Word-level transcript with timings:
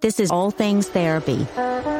This 0.00 0.20
is 0.20 0.30
All 0.30 0.52
Things 0.52 0.88
Therapy, 0.88 1.42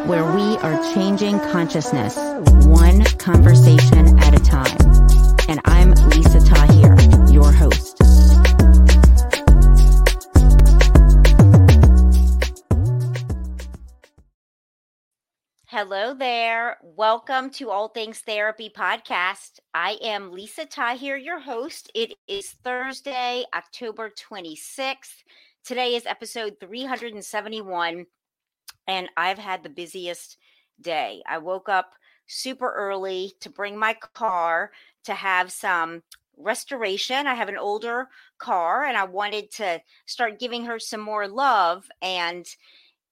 where 0.07 0.25
we 0.33 0.57
are 0.59 0.95
changing 0.95 1.41
consciousness 1.51 2.17
one 2.65 3.03
conversation 3.19 4.17
at 4.21 4.41
a 4.41 4.45
time. 4.45 4.79
And 5.49 5.61
I'm 5.65 5.91
Lisa 6.09 6.39
Tahir, 6.39 6.97
your 7.29 7.51
host. 7.51 7.99
Hello 15.67 16.15
there. 16.15 16.79
Welcome 16.83 17.51
to 17.51 17.71
All 17.71 17.89
Things 17.89 18.21
Therapy 18.21 18.71
podcast. 18.71 19.59
I 19.75 19.99
am 20.05 20.31
Lisa 20.31 20.67
Tahir, 20.67 21.17
your 21.17 21.41
host. 21.41 21.91
It 21.97 22.15
is 22.29 22.51
Thursday, 22.63 23.45
October 23.53 24.09
26th. 24.11 25.25
Today 25.69 25.97
is 25.97 26.07
episode 26.07 26.57
371, 26.61 28.07
and 28.87 29.09
I've 29.19 29.37
had 29.37 29.63
the 29.63 29.69
busiest 29.69 30.39
day. 30.81 31.23
I 31.29 31.37
woke 31.37 31.69
up 31.69 31.93
super 32.27 32.73
early 32.73 33.35
to 33.41 33.51
bring 33.51 33.79
my 33.79 33.95
car 34.15 34.71
to 35.05 35.13
have 35.13 35.53
some 35.53 36.03
restoration. 36.39 37.27
I 37.27 37.35
have 37.35 37.51
an 37.51 37.59
older 37.59 38.09
car, 38.39 38.85
and 38.85 38.97
I 38.97 39.05
wanted 39.05 39.51
to 39.57 39.83
start 40.07 40.41
giving 40.41 40.65
her 40.65 40.79
some 40.79 41.03
more 41.03 41.29
love. 41.29 41.87
And 42.01 42.47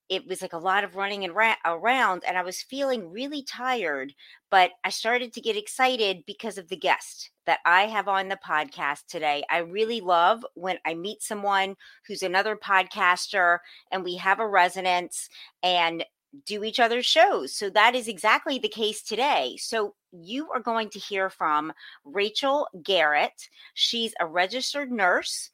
it 0.09 0.25
was 0.27 0.41
like 0.41 0.53
a 0.53 0.57
lot 0.57 0.83
of 0.83 0.95
running 0.95 1.23
and 1.23 1.35
ra- 1.35 1.55
around 1.65 2.23
and 2.27 2.37
i 2.37 2.41
was 2.41 2.61
feeling 2.61 3.11
really 3.11 3.43
tired 3.43 4.13
but 4.49 4.71
i 4.83 4.89
started 4.89 5.33
to 5.33 5.41
get 5.41 5.57
excited 5.57 6.23
because 6.25 6.57
of 6.57 6.67
the 6.69 6.75
guest 6.75 7.31
that 7.45 7.59
i 7.65 7.83
have 7.83 8.07
on 8.07 8.27
the 8.27 8.39
podcast 8.45 9.05
today. 9.07 9.43
I 9.49 9.59
really 9.59 10.01
love 10.01 10.45
when 10.55 10.77
i 10.85 10.93
meet 10.93 11.21
someone 11.21 11.75
who's 12.07 12.23
another 12.23 12.55
podcaster 12.55 13.59
and 13.91 14.03
we 14.03 14.15
have 14.17 14.39
a 14.39 14.47
resonance 14.47 15.29
and 15.63 16.03
do 16.45 16.63
each 16.63 16.79
other's 16.79 17.05
shows 17.05 17.53
so 17.55 17.69
that 17.69 17.95
is 17.95 18.07
exactly 18.07 18.59
the 18.59 18.67
case 18.69 19.01
today. 19.01 19.55
So 19.59 19.95
you 20.11 20.49
are 20.51 20.59
going 20.59 20.89
to 20.91 20.99
hear 20.99 21.29
from 21.29 21.73
rachel 22.05 22.67
garrett. 22.83 23.49
She's 23.73 24.13
a 24.19 24.25
registered 24.25 24.91
nurse 24.91 25.49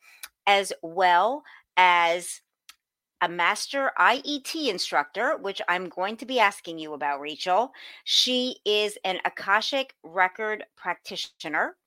as 0.45 0.73
well 0.81 1.43
as 1.77 2.41
a 3.23 3.29
master 3.29 3.89
IET 3.97 4.67
instructor, 4.67 5.37
which 5.37 5.61
I'm 5.69 5.87
going 5.87 6.17
to 6.17 6.25
be 6.25 6.41
asking 6.41 6.77
you 6.77 6.93
about, 6.93 7.21
Rachel. 7.21 7.71
She 8.03 8.57
is 8.65 8.97
an 9.05 9.19
Akashic 9.23 9.95
record 10.03 10.65
practitioner, 10.75 11.77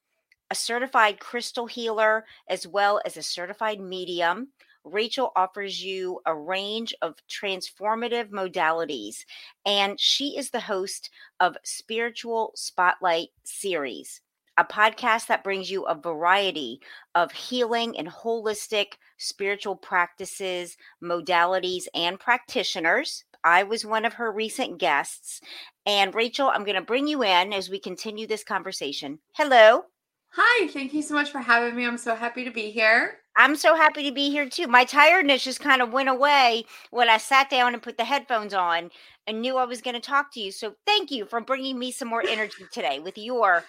a 0.50 0.54
certified 0.54 1.20
crystal 1.20 1.66
healer, 1.66 2.24
as 2.48 2.66
well 2.66 3.02
as 3.04 3.18
a 3.18 3.22
certified 3.22 3.80
medium. 3.80 4.48
Rachel 4.82 5.32
offers 5.36 5.84
you 5.84 6.20
a 6.24 6.34
range 6.34 6.94
of 7.02 7.16
transformative 7.28 8.30
modalities, 8.30 9.26
and 9.66 10.00
she 10.00 10.38
is 10.38 10.48
the 10.48 10.60
host 10.60 11.10
of 11.38 11.58
Spiritual 11.64 12.52
Spotlight 12.54 13.28
Series 13.44 14.22
a 14.56 14.64
podcast 14.64 15.26
that 15.26 15.44
brings 15.44 15.70
you 15.70 15.84
a 15.84 15.94
variety 15.94 16.80
of 17.14 17.32
healing 17.32 17.98
and 17.98 18.08
holistic 18.08 18.94
spiritual 19.18 19.76
practices, 19.76 20.76
modalities, 21.02 21.84
and 21.94 22.18
practitioners. 22.18 23.24
I 23.44 23.62
was 23.62 23.84
one 23.84 24.04
of 24.04 24.14
her 24.14 24.32
recent 24.32 24.78
guests. 24.78 25.40
And 25.84 26.14
Rachel, 26.14 26.48
I'm 26.48 26.64
going 26.64 26.76
to 26.76 26.82
bring 26.82 27.06
you 27.06 27.22
in 27.22 27.52
as 27.52 27.70
we 27.70 27.78
continue 27.78 28.26
this 28.26 28.44
conversation. 28.44 29.20
Hello. 29.34 29.84
Hi, 30.30 30.68
thank 30.68 30.92
you 30.92 31.00
so 31.00 31.14
much 31.14 31.30
for 31.30 31.38
having 31.38 31.76
me. 31.76 31.86
I'm 31.86 31.96
so 31.96 32.14
happy 32.14 32.44
to 32.44 32.50
be 32.50 32.70
here. 32.70 33.18
I'm 33.36 33.56
so 33.56 33.74
happy 33.74 34.02
to 34.04 34.12
be 34.12 34.30
here 34.30 34.48
too. 34.48 34.66
My 34.66 34.84
tiredness 34.84 35.44
just 35.44 35.60
kind 35.60 35.80
of 35.80 35.92
went 35.92 36.08
away 36.08 36.64
when 36.90 37.08
I 37.08 37.18
sat 37.18 37.50
down 37.50 37.74
and 37.74 37.82
put 37.82 37.98
the 37.98 38.04
headphones 38.04 38.52
on 38.52 38.90
and 39.26 39.40
knew 39.40 39.56
I 39.56 39.64
was 39.64 39.82
going 39.82 39.94
to 39.94 40.00
talk 40.00 40.32
to 40.32 40.40
you. 40.40 40.50
So 40.52 40.74
thank 40.86 41.10
you 41.10 41.26
for 41.26 41.40
bringing 41.40 41.78
me 41.78 41.90
some 41.90 42.08
more 42.08 42.24
energy 42.26 42.64
today 42.72 42.98
with 42.98 43.18
your 43.18 43.64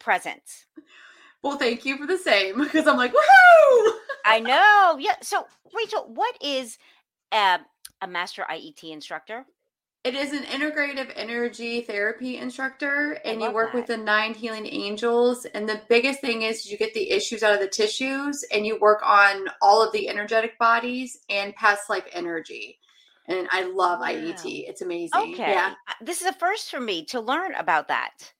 presence. 0.00 0.66
Well, 1.42 1.56
thank 1.56 1.84
you 1.84 1.96
for 1.96 2.06
the 2.06 2.18
same 2.18 2.58
because 2.62 2.86
I'm 2.86 2.96
like, 2.96 3.12
woohoo! 3.12 3.92
I 4.24 4.40
know. 4.40 4.98
Yeah. 4.98 5.16
So, 5.22 5.46
Rachel, 5.74 6.10
what 6.14 6.36
is 6.42 6.78
a, 7.32 7.58
a 8.02 8.06
master 8.06 8.44
IET 8.50 8.84
instructor? 8.84 9.46
It 10.02 10.14
is 10.14 10.32
an 10.32 10.44
integrative 10.44 11.12
energy 11.14 11.82
therapy 11.82 12.38
instructor, 12.38 13.18
and 13.22 13.42
you 13.42 13.52
work 13.52 13.72
that. 13.72 13.78
with 13.78 13.86
the 13.86 13.98
nine 13.98 14.32
healing 14.32 14.66
angels. 14.66 15.44
And 15.44 15.68
the 15.68 15.82
biggest 15.90 16.22
thing 16.22 16.40
is 16.40 16.70
you 16.70 16.78
get 16.78 16.94
the 16.94 17.10
issues 17.10 17.42
out 17.42 17.52
of 17.52 17.60
the 17.60 17.68
tissues, 17.68 18.42
and 18.50 18.66
you 18.66 18.78
work 18.78 19.02
on 19.04 19.48
all 19.60 19.82
of 19.82 19.92
the 19.92 20.08
energetic 20.08 20.58
bodies 20.58 21.18
and 21.28 21.54
past 21.54 21.90
life 21.90 22.06
energy. 22.12 22.78
And 23.28 23.46
I 23.52 23.64
love 23.64 24.00
wow. 24.00 24.06
IET; 24.06 24.42
it's 24.44 24.80
amazing. 24.80 25.34
Okay, 25.34 25.52
yeah, 25.52 25.74
uh, 25.86 25.92
this 26.00 26.22
is 26.22 26.26
a 26.26 26.32
first 26.32 26.70
for 26.70 26.80
me 26.80 27.04
to 27.06 27.20
learn 27.20 27.54
about 27.54 27.88
that. 27.88 28.32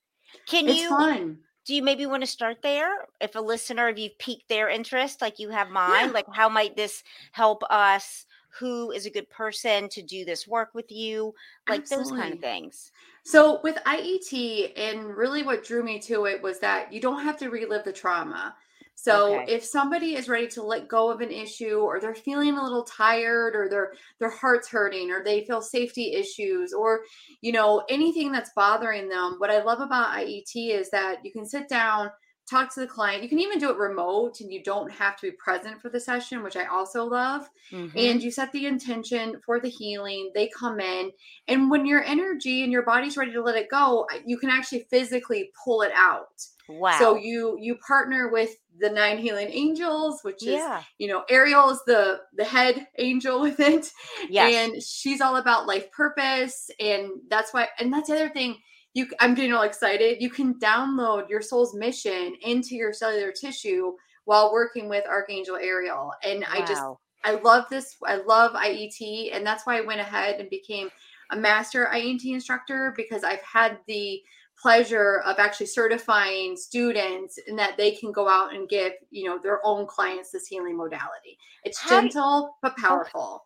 Can 0.46 0.66
it's 0.66 0.78
you? 0.78 0.88
Fun 0.88 1.40
do 1.64 1.74
you 1.74 1.82
maybe 1.82 2.06
want 2.06 2.22
to 2.22 2.26
start 2.26 2.62
there? 2.62 3.06
If 3.20 3.34
a 3.36 3.40
listener 3.40 3.88
if 3.88 3.98
you've 3.98 4.18
piqued 4.18 4.48
their 4.48 4.68
interest 4.68 5.20
like 5.20 5.38
you 5.38 5.50
have 5.50 5.70
mine 5.70 6.06
yeah. 6.06 6.12
like 6.12 6.26
how 6.32 6.48
might 6.48 6.76
this 6.76 7.02
help 7.32 7.62
us? 7.70 8.26
Who 8.58 8.90
is 8.90 9.06
a 9.06 9.10
good 9.10 9.30
person 9.30 9.88
to 9.90 10.02
do 10.02 10.24
this 10.24 10.48
work 10.48 10.70
with 10.74 10.90
you? 10.90 11.34
Like 11.68 11.82
Absolutely. 11.82 12.10
those 12.10 12.20
kind 12.20 12.34
of 12.34 12.40
things. 12.40 12.90
So 13.22 13.60
with 13.62 13.76
iet 13.86 14.72
and 14.76 15.16
really 15.16 15.42
what 15.42 15.64
drew 15.64 15.84
me 15.84 15.98
to 16.00 16.24
it 16.24 16.42
was 16.42 16.58
that 16.60 16.92
you 16.92 17.00
don't 17.00 17.22
have 17.22 17.36
to 17.38 17.50
relive 17.50 17.84
the 17.84 17.92
trauma 17.92 18.54
so 19.02 19.40
okay. 19.40 19.50
if 19.50 19.64
somebody 19.64 20.14
is 20.14 20.28
ready 20.28 20.46
to 20.48 20.62
let 20.62 20.86
go 20.86 21.10
of 21.10 21.22
an 21.22 21.30
issue 21.30 21.78
or 21.78 22.00
they're 22.00 22.14
feeling 22.14 22.58
a 22.58 22.62
little 22.62 22.84
tired 22.84 23.56
or 23.56 23.66
their 23.66 23.94
their 24.18 24.28
heart's 24.28 24.68
hurting 24.68 25.10
or 25.10 25.24
they 25.24 25.42
feel 25.46 25.62
safety 25.62 26.12
issues 26.12 26.74
or 26.74 27.00
you 27.40 27.50
know 27.50 27.82
anything 27.88 28.30
that's 28.30 28.50
bothering 28.54 29.08
them, 29.08 29.36
what 29.38 29.48
I 29.50 29.62
love 29.62 29.80
about 29.80 30.18
IET 30.18 30.52
is 30.54 30.90
that 30.90 31.24
you 31.24 31.32
can 31.32 31.46
sit 31.46 31.66
down, 31.66 32.10
talk 32.50 32.74
to 32.74 32.80
the 32.80 32.86
client. 32.86 33.22
You 33.22 33.30
can 33.30 33.38
even 33.38 33.58
do 33.58 33.70
it 33.70 33.78
remote 33.78 34.40
and 34.40 34.52
you 34.52 34.62
don't 34.62 34.92
have 34.92 35.16
to 35.16 35.30
be 35.30 35.36
present 35.38 35.80
for 35.80 35.88
the 35.88 36.00
session, 36.00 36.42
which 36.42 36.56
I 36.56 36.66
also 36.66 37.04
love. 37.04 37.48
Mm-hmm. 37.72 37.96
And 37.96 38.22
you 38.22 38.30
set 38.30 38.52
the 38.52 38.66
intention 38.66 39.40
for 39.46 39.60
the 39.60 39.70
healing. 39.70 40.30
They 40.34 40.50
come 40.54 40.78
in 40.78 41.10
and 41.48 41.70
when 41.70 41.86
your 41.86 42.04
energy 42.04 42.64
and 42.64 42.70
your 42.70 42.82
body's 42.82 43.16
ready 43.16 43.32
to 43.32 43.42
let 43.42 43.56
it 43.56 43.70
go, 43.70 44.06
you 44.26 44.36
can 44.36 44.50
actually 44.50 44.86
physically 44.90 45.52
pull 45.64 45.80
it 45.80 45.92
out. 45.94 46.44
Wow. 46.68 46.98
So 46.98 47.16
you 47.16 47.56
you 47.60 47.76
partner 47.76 48.30
with 48.30 48.56
the 48.80 48.90
nine 48.90 49.18
healing 49.18 49.48
angels, 49.50 50.20
which 50.22 50.42
is 50.42 50.54
yeah. 50.54 50.82
you 50.98 51.08
know 51.08 51.24
Ariel 51.28 51.70
is 51.70 51.80
the 51.86 52.20
the 52.36 52.44
head 52.44 52.86
angel 52.98 53.40
with 53.40 53.60
it, 53.60 53.90
yes. 54.28 54.54
and 54.54 54.82
she's 54.82 55.20
all 55.20 55.36
about 55.36 55.66
life 55.66 55.90
purpose, 55.92 56.70
and 56.80 57.10
that's 57.28 57.52
why. 57.52 57.68
And 57.78 57.92
that's 57.92 58.08
the 58.08 58.16
other 58.16 58.30
thing. 58.30 58.56
You, 58.92 59.06
I'm 59.20 59.34
getting 59.34 59.52
all 59.52 59.62
excited. 59.62 60.20
You 60.20 60.30
can 60.30 60.54
download 60.54 61.28
your 61.28 61.42
soul's 61.42 61.74
mission 61.76 62.34
into 62.42 62.74
your 62.74 62.92
cellular 62.92 63.30
tissue 63.30 63.92
while 64.24 64.52
working 64.52 64.88
with 64.88 65.06
Archangel 65.06 65.56
Ariel, 65.56 66.12
and 66.24 66.40
wow. 66.40 66.46
I 66.50 66.66
just 66.66 66.82
I 67.24 67.32
love 67.42 67.66
this. 67.70 67.96
I 68.04 68.16
love 68.16 68.52
IET, 68.52 69.34
and 69.34 69.46
that's 69.46 69.66
why 69.66 69.78
I 69.78 69.82
went 69.82 70.00
ahead 70.00 70.40
and 70.40 70.48
became 70.50 70.88
a 71.30 71.36
master 71.36 71.88
IET 71.92 72.24
instructor 72.24 72.92
because 72.96 73.24
I've 73.24 73.42
had 73.42 73.78
the 73.86 74.20
pleasure 74.60 75.22
of 75.24 75.38
actually 75.38 75.66
certifying 75.66 76.56
students 76.56 77.38
and 77.46 77.58
that 77.58 77.76
they 77.76 77.92
can 77.92 78.12
go 78.12 78.28
out 78.28 78.54
and 78.54 78.68
give 78.68 78.92
you 79.10 79.28
know 79.28 79.38
their 79.38 79.64
own 79.64 79.86
clients 79.86 80.30
this 80.30 80.46
healing 80.46 80.76
modality. 80.76 81.38
It's 81.64 81.78
How 81.78 82.00
gentle 82.00 82.42
you, 82.42 82.50
but 82.62 82.76
powerful. 82.76 83.44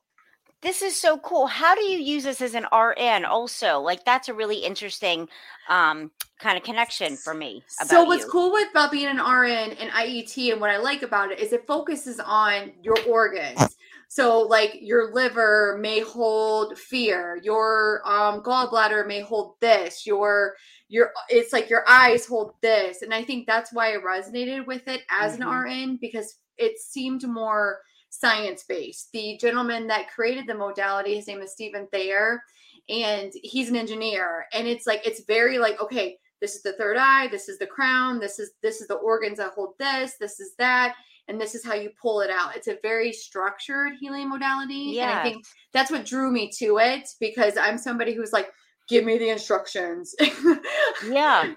This 0.60 0.80
is 0.80 0.98
so 0.98 1.18
cool. 1.18 1.46
How 1.46 1.74
do 1.74 1.82
you 1.82 1.98
use 1.98 2.24
this 2.24 2.40
as 2.40 2.54
an 2.54 2.66
rn 2.72 3.24
also? 3.26 3.80
Like 3.80 4.04
that's 4.04 4.28
a 4.28 4.34
really 4.34 4.56
interesting 4.56 5.28
um 5.68 6.10
kind 6.40 6.58
of 6.58 6.64
connection 6.64 7.16
for 7.16 7.32
me 7.32 7.62
so 7.86 8.02
what's 8.04 8.24
you. 8.24 8.30
cool 8.30 8.52
with 8.52 8.68
about 8.72 8.90
being 8.90 9.06
an 9.06 9.18
rn 9.18 9.70
and 9.70 9.90
iet 9.92 10.52
and 10.52 10.60
what 10.60 10.68
i 10.68 10.76
like 10.76 11.02
about 11.02 11.30
it 11.30 11.38
is 11.38 11.54
it 11.54 11.66
focuses 11.66 12.20
on 12.20 12.72
your 12.82 12.96
organs. 13.08 13.76
So, 14.14 14.42
like 14.42 14.78
your 14.80 15.12
liver 15.12 15.76
may 15.80 15.98
hold 15.98 16.78
fear, 16.78 17.40
your 17.42 18.00
um, 18.06 18.42
gallbladder 18.42 19.04
may 19.08 19.20
hold 19.20 19.56
this, 19.60 20.06
your 20.06 20.54
your 20.88 21.12
it's 21.28 21.52
like 21.52 21.70
your 21.70 21.88
eyes 21.88 22.26
hold 22.26 22.54
this, 22.62 23.02
and 23.02 23.12
I 23.12 23.22
think 23.22 23.46
that's 23.46 23.72
why 23.72 23.94
I 23.94 23.98
resonated 23.98 24.66
with 24.66 24.86
it 24.88 25.02
as 25.10 25.38
mm-hmm. 25.38 25.48
an 25.48 25.88
RN 25.92 25.98
because 26.00 26.38
it 26.58 26.78
seemed 26.78 27.26
more 27.26 27.80
science 28.10 28.64
based. 28.68 29.08
The 29.12 29.38
gentleman 29.40 29.86
that 29.88 30.10
created 30.10 30.46
the 30.46 30.54
modality, 30.54 31.16
his 31.16 31.26
name 31.26 31.40
is 31.40 31.52
Stevan 31.52 31.88
Thayer, 31.92 32.42
and 32.88 33.32
he's 33.42 33.70
an 33.70 33.76
engineer, 33.76 34.46
and 34.52 34.68
it's 34.68 34.86
like 34.86 35.06
it's 35.06 35.24
very 35.24 35.58
like 35.58 35.80
okay, 35.80 36.16
this 36.40 36.54
is 36.54 36.62
the 36.62 36.74
third 36.74 36.96
eye, 36.98 37.28
this 37.28 37.48
is 37.48 37.58
the 37.58 37.66
crown, 37.66 38.20
this 38.20 38.38
is 38.38 38.52
this 38.62 38.80
is 38.80 38.88
the 38.88 38.94
organs 38.94 39.38
that 39.38 39.52
hold 39.52 39.74
this, 39.78 40.14
this 40.20 40.40
is 40.40 40.54
that 40.58 40.94
and 41.28 41.40
this 41.40 41.54
is 41.54 41.64
how 41.64 41.74
you 41.74 41.90
pull 42.00 42.20
it 42.20 42.30
out. 42.30 42.56
It's 42.56 42.68
a 42.68 42.78
very 42.82 43.12
structured 43.12 43.92
healing 43.98 44.28
modality. 44.28 44.92
Yeah. 44.94 45.10
And 45.10 45.18
I 45.18 45.22
think 45.22 45.44
that's 45.72 45.90
what 45.90 46.04
drew 46.04 46.30
me 46.30 46.50
to 46.58 46.78
it 46.78 47.08
because 47.20 47.56
I'm 47.56 47.78
somebody 47.78 48.14
who's 48.14 48.32
like, 48.32 48.50
give 48.88 49.04
me 49.04 49.18
the 49.18 49.28
instructions. 49.30 50.14
yeah. 51.08 51.54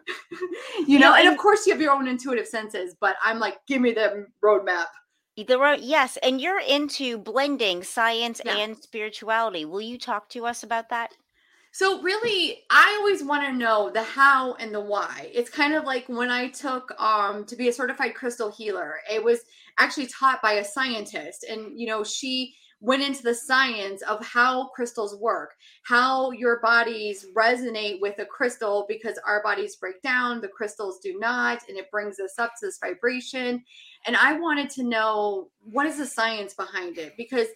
you 0.88 1.00
know, 1.00 1.13
and 1.15 1.27
of 1.27 1.38
course 1.38 1.65
you 1.65 1.74
have 1.74 1.81
your 1.81 1.94
own 1.94 2.07
intuitive 2.07 2.47
senses, 2.47 2.95
but 3.00 3.15
I'm 3.24 3.39
like, 3.39 3.57
give 3.68 3.81
me 3.81 3.91
the 3.94 4.27
roadmap. 4.44 4.85
There 5.47 5.63
are 5.63 5.75
yes, 5.75 6.18
and 6.24 6.41
you're 6.41 6.59
into 6.59 7.19
blending 7.19 7.83
science 7.83 8.41
Yeah. 8.44 8.57
and 8.57 8.75
spirituality. 8.77 9.65
Will 9.65 9.81
you 9.81 10.00
talk 10.00 10.29
to 10.29 10.45
us 10.47 10.63
about 10.63 10.89
that? 10.89 11.12
So 11.71 12.01
really, 12.01 12.63
I 12.71 12.97
always 13.00 13.24
want 13.24 13.45
to 13.45 13.53
know 13.53 13.91
the 13.91 14.01
how 14.01 14.56
and 14.56 14.74
the 14.74 14.81
why. 14.81 15.29
It's 15.31 15.51
kind 15.51 15.75
of 15.75 15.83
like 15.83 16.07
when 16.09 16.31
I 16.31 16.47
took 16.47 16.91
um 17.00 17.45
to 17.45 17.56
be 17.56 17.68
a 17.68 17.74
certified 17.74 18.15
crystal 18.15 18.50
healer. 18.51 18.95
It 19.12 19.24
was 19.24 19.41
actually 19.77 20.07
taught 20.07 20.41
by 20.41 20.53
a 20.53 20.65
scientist 20.65 21.45
and 21.47 21.79
you 21.79 21.85
know, 21.85 22.03
she 22.03 22.56
went 22.79 23.01
into 23.01 23.24
the 23.24 23.33
science 23.33 24.01
of 24.03 24.24
how 24.25 24.68
crystals 24.69 25.15
work, 25.15 25.56
how 25.83 26.31
your 26.31 26.59
bodies 26.59 27.25
resonate 27.35 28.00
with 28.01 28.19
a 28.19 28.25
crystal 28.25 28.85
because 28.88 29.18
our 29.25 29.41
bodies 29.41 29.75
break 29.77 30.01
down, 30.03 30.41
the 30.41 30.47
crystals 30.47 31.00
do 31.00 31.18
not, 31.19 31.59
and 31.68 31.77
it 31.77 31.89
brings 31.89 32.19
us 32.19 32.38
up 32.38 32.51
to 32.59 32.68
this 32.68 32.77
vibration. 32.77 33.63
And 34.06 34.15
I 34.15 34.33
wanted 34.33 34.69
to 34.71 34.83
know 34.83 35.50
what 35.59 35.88
is 35.88 35.97
the 35.97 36.06
science 36.06 36.53
behind 36.53 36.97
it 36.97 37.13
because 37.18 37.47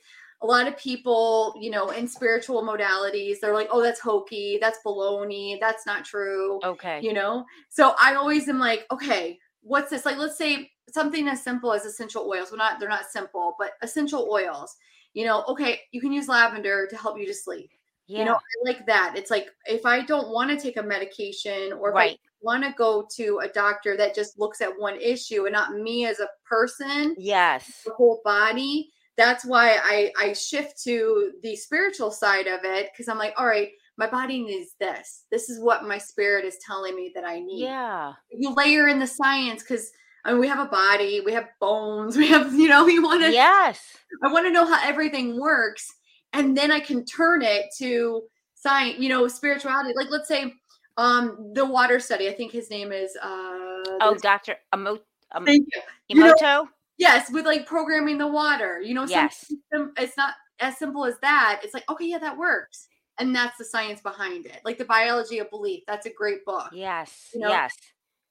a 0.41 0.45
lot 0.45 0.68
of 0.68 0.75
people, 0.75 1.53
you 1.59 1.69
know, 1.69 1.89
in 1.91 2.07
spiritual 2.07 2.63
modalities, 2.63 3.39
they're 3.39 3.53
like, 3.53 3.69
oh, 3.71 3.81
that's 3.81 4.00
hokey, 4.00 4.57
that's 4.59 4.79
baloney, 4.83 5.59
that's 5.59 5.85
not 5.85 6.03
true, 6.03 6.59
Okay. 6.63 7.00
you 7.01 7.13
know? 7.13 7.45
So 7.69 7.94
I 8.01 8.15
always 8.15 8.50
am 8.50 8.57
like, 8.59 8.88
okay, 8.91 9.38
what's 9.62 9.91
this? 9.91 10.03
Like, 10.03 10.18
let's 10.18 10.38
say 10.38 10.71
something 10.89 11.27
as 11.27 11.44
simple 11.44 11.71
as 11.73 11.85
essential 11.85 12.27
oils. 12.27 12.50
Well, 12.50 12.57
not, 12.57 12.79
they're 12.79 12.89
not 12.89 13.06
simple, 13.06 13.56
but 13.59 13.73
essential 13.83 14.27
oils, 14.31 14.75
you 15.13 15.25
know, 15.25 15.43
okay, 15.47 15.81
you 15.91 16.01
can 16.01 16.11
use 16.11 16.27
lavender 16.27 16.87
to 16.87 16.97
help 16.97 17.17
you 17.19 17.25
to 17.27 17.33
sleep. 17.33 17.71
yeah. 18.07 18.19
You 18.19 18.25
know, 18.25 18.35
I 18.35 18.69
like 18.69 18.85
that. 18.87 19.13
It's 19.15 19.31
like 19.31 19.47
if 19.65 19.85
I 19.85 20.03
don't 20.05 20.29
want 20.31 20.49
to 20.51 20.57
take 20.57 20.77
a 20.77 20.83
medication 20.83 21.73
or 21.73 21.89
if 21.89 21.95
right. 21.95 22.11
I 22.13 22.17
want 22.41 22.63
to 22.63 22.73
go 22.77 23.07
to 23.17 23.39
a 23.43 23.47
doctor 23.49 23.95
that 23.97 24.15
just 24.15 24.39
looks 24.39 24.61
at 24.61 24.79
one 24.79 24.99
issue 24.99 25.45
and 25.45 25.53
not 25.53 25.73
me 25.75 26.05
as 26.05 26.19
a 26.19 26.27
person, 26.49 27.15
Yes. 27.17 27.81
the 27.85 27.93
whole 27.93 28.21
body 28.23 28.89
that's 29.17 29.43
why 29.45 29.77
i 29.83 30.09
i 30.17 30.31
shift 30.31 30.81
to 30.81 31.33
the 31.43 31.53
spiritual 31.53 32.09
side 32.09 32.47
of 32.47 32.61
it 32.63 32.89
because 32.91 33.09
i'm 33.09 33.17
like 33.17 33.33
all 33.37 33.45
right 33.45 33.71
my 33.97 34.07
body 34.09 34.41
needs 34.41 34.71
this 34.79 35.25
this 35.29 35.49
is 35.49 35.59
what 35.61 35.83
my 35.83 35.97
spirit 35.97 36.45
is 36.45 36.57
telling 36.65 36.95
me 36.95 37.11
that 37.13 37.25
i 37.25 37.37
need 37.39 37.63
Yeah. 37.65 38.13
you 38.31 38.53
layer 38.55 38.87
in 38.87 38.99
the 38.99 39.05
science 39.05 39.63
because 39.63 39.91
I 40.25 40.31
mean, 40.31 40.39
we 40.39 40.47
have 40.47 40.59
a 40.59 40.69
body 40.69 41.21
we 41.21 41.33
have 41.33 41.50
bones 41.59 42.15
we 42.21 42.27
have 42.27 42.53
you 42.53 42.68
know 42.68 42.88
you 42.88 43.01
want 43.03 43.21
to 43.23 43.31
Yes. 43.31 43.97
i 44.23 44.31
want 44.31 44.45
to 44.45 44.51
know 44.51 44.65
how 44.65 44.79
everything 44.88 45.39
works 45.39 45.88
and 46.33 46.56
then 46.57 46.71
i 46.71 46.79
can 46.79 47.03
turn 47.06 47.41
it 47.41 47.65
to 47.79 48.23
science 48.56 48.97
you 49.00 49.09
know 49.09 49.27
spirituality 49.27 49.94
like 49.95 50.07
let's 50.12 50.27
say 50.27 50.53
um 50.97 51.51
the 51.53 51.65
water 51.65 52.00
study 52.00 52.27
i 52.29 52.33
think 52.33 52.51
his 52.51 52.69
name 52.69 52.91
is 52.91 53.15
uh 53.21 53.57
Oh, 54.03 54.15
Dr. 54.21 54.56
Emo- 54.73 55.00
um, 55.31 55.45
thank 55.45 55.68
you 55.73 55.81
You 56.07 56.19
know, 56.23 56.33
Emoto? 56.35 56.68
Yes, 56.97 57.31
with 57.31 57.45
like 57.45 57.65
programming 57.65 58.18
the 58.19 58.27
water. 58.27 58.79
You 58.79 58.94
know, 58.94 59.06
Yes. 59.07 59.51
it's 59.97 60.18
not 60.18 60.35
as 60.59 60.77
simple 60.77 61.03
as 61.06 61.15
that. 61.21 61.62
It's 61.63 61.73
like, 61.73 61.89
okay, 61.89 62.06
yeah, 62.06 62.19
that 62.19 62.38
works. 62.38 62.88
And 63.18 63.35
that's 63.35 63.57
the 63.57 63.65
science 63.65 64.01
behind 64.01 64.45
it. 64.45 64.59
Like 64.63 64.77
the 64.77 64.85
biology 64.85 65.39
of 65.39 65.50
belief. 65.50 65.83
That's 65.88 66.06
a 66.06 66.13
great 66.13 66.45
book. 66.45 66.69
Yes. 66.73 67.29
You 67.33 67.39
know, 67.41 67.50
yes. 67.50 67.73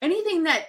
Anything 0.03 0.45
that 0.45 0.67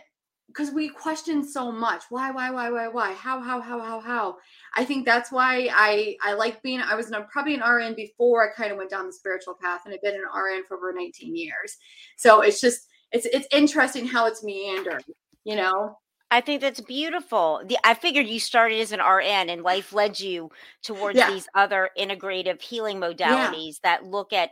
because 0.53 0.73
we 0.73 0.89
question 0.89 1.43
so 1.43 1.71
much. 1.71 2.03
Why, 2.09 2.31
why, 2.31 2.51
why, 2.51 2.69
why, 2.69 2.87
why? 2.87 3.13
How, 3.13 3.39
how, 3.39 3.61
how, 3.61 3.79
how, 3.81 3.99
how? 3.99 4.37
I 4.75 4.83
think 4.85 5.05
that's 5.05 5.31
why 5.31 5.69
I 5.71 6.15
I 6.21 6.33
like 6.33 6.61
being 6.61 6.81
I 6.81 6.95
was 6.95 7.07
in 7.07 7.13
a, 7.13 7.21
probably 7.23 7.55
an 7.55 7.61
RN 7.61 7.95
before 7.95 8.49
I 8.49 8.53
kind 8.55 8.71
of 8.71 8.77
went 8.77 8.89
down 8.89 9.07
the 9.07 9.13
spiritual 9.13 9.55
path 9.61 9.81
and 9.85 9.93
I've 9.93 10.01
been 10.01 10.15
an 10.15 10.21
RN 10.21 10.63
for 10.67 10.77
over 10.77 10.93
19 10.93 11.35
years. 11.35 11.77
So 12.17 12.41
it's 12.41 12.59
just 12.61 12.87
it's 13.11 13.25
it's 13.25 13.47
interesting 13.51 14.05
how 14.07 14.27
it's 14.27 14.43
meandered, 14.43 15.03
you 15.43 15.55
know? 15.55 15.97
I 16.33 16.39
think 16.39 16.61
that's 16.61 16.79
beautiful. 16.79 17.61
The, 17.65 17.77
I 17.83 17.93
figured 17.93 18.25
you 18.25 18.39
started 18.39 18.79
as 18.79 18.93
an 18.93 19.01
RN 19.01 19.49
and 19.49 19.63
life 19.63 19.91
led 19.91 20.17
you 20.17 20.49
towards 20.81 21.17
Yeah. 21.17 21.29
these 21.29 21.45
other 21.53 21.89
integrative 21.99 22.61
healing 22.61 23.01
modalities 23.01 23.81
that 23.83 24.05
look 24.05 24.31
at 24.31 24.51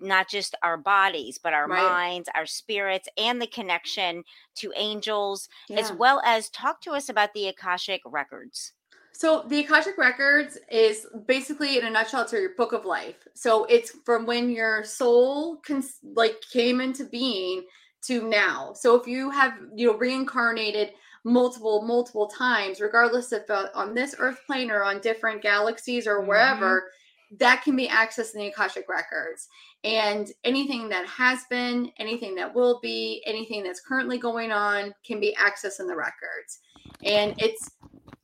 not 0.00 0.28
just 0.28 0.54
our 0.62 0.76
bodies, 0.76 1.38
but 1.38 1.52
our 1.52 1.68
Right. 1.68 2.02
minds, 2.02 2.28
our 2.34 2.46
spirits, 2.46 3.08
and 3.16 3.40
the 3.40 3.46
connection 3.46 4.24
to 4.56 4.72
angels, 4.76 5.48
as 5.76 5.92
well 5.92 6.20
as 6.24 6.50
talk 6.50 6.80
to 6.82 6.92
us 6.92 7.08
about 7.08 7.32
the 7.34 7.48
Akashic 7.48 8.02
records. 8.04 8.72
So 9.12 9.44
the 9.48 9.60
Akashic 9.60 9.98
Records 9.98 10.56
is 10.70 11.06
basically, 11.26 11.76
in 11.78 11.84
a 11.84 11.90
nutshell, 11.90 12.22
it's 12.22 12.32
your 12.32 12.54
book 12.54 12.72
of 12.72 12.84
life. 12.84 13.26
So 13.34 13.64
it's 13.64 13.90
from 14.04 14.24
when 14.24 14.50
your 14.50 14.84
soul 14.84 15.56
cons- 15.58 15.98
like 16.02 16.40
came 16.52 16.80
into 16.80 17.04
being 17.04 17.66
to 18.02 18.26
now. 18.28 18.72
So 18.72 18.94
if 18.98 19.06
you 19.06 19.30
have 19.30 19.58
you 19.74 19.88
know 19.88 19.98
reincarnated 19.98 20.92
multiple 21.24 21.82
multiple 21.82 22.28
times, 22.28 22.80
regardless 22.80 23.32
if 23.32 23.50
uh, 23.50 23.68
on 23.74 23.94
this 23.94 24.14
Earth 24.18 24.40
plane 24.46 24.70
or 24.70 24.82
on 24.82 25.00
different 25.00 25.42
galaxies 25.42 26.06
or 26.06 26.22
Mhm. 26.22 26.26
wherever, 26.28 26.90
that 27.38 27.62
can 27.62 27.76
be 27.76 27.88
accessed 27.88 28.34
in 28.34 28.40
the 28.40 28.48
Akashic 28.48 28.88
Records. 28.88 29.48
And 29.84 30.30
anything 30.44 30.88
that 30.88 31.06
has 31.06 31.44
been, 31.48 31.90
anything 31.98 32.34
that 32.34 32.52
will 32.52 32.80
be, 32.82 33.22
anything 33.24 33.62
that's 33.62 33.80
currently 33.80 34.18
going 34.18 34.50
on 34.52 34.92
can 35.04 35.20
be 35.20 35.36
accessed 35.40 35.80
in 35.80 35.86
the 35.86 35.96
records. 35.96 36.60
And 37.04 37.34
it's 37.38 37.70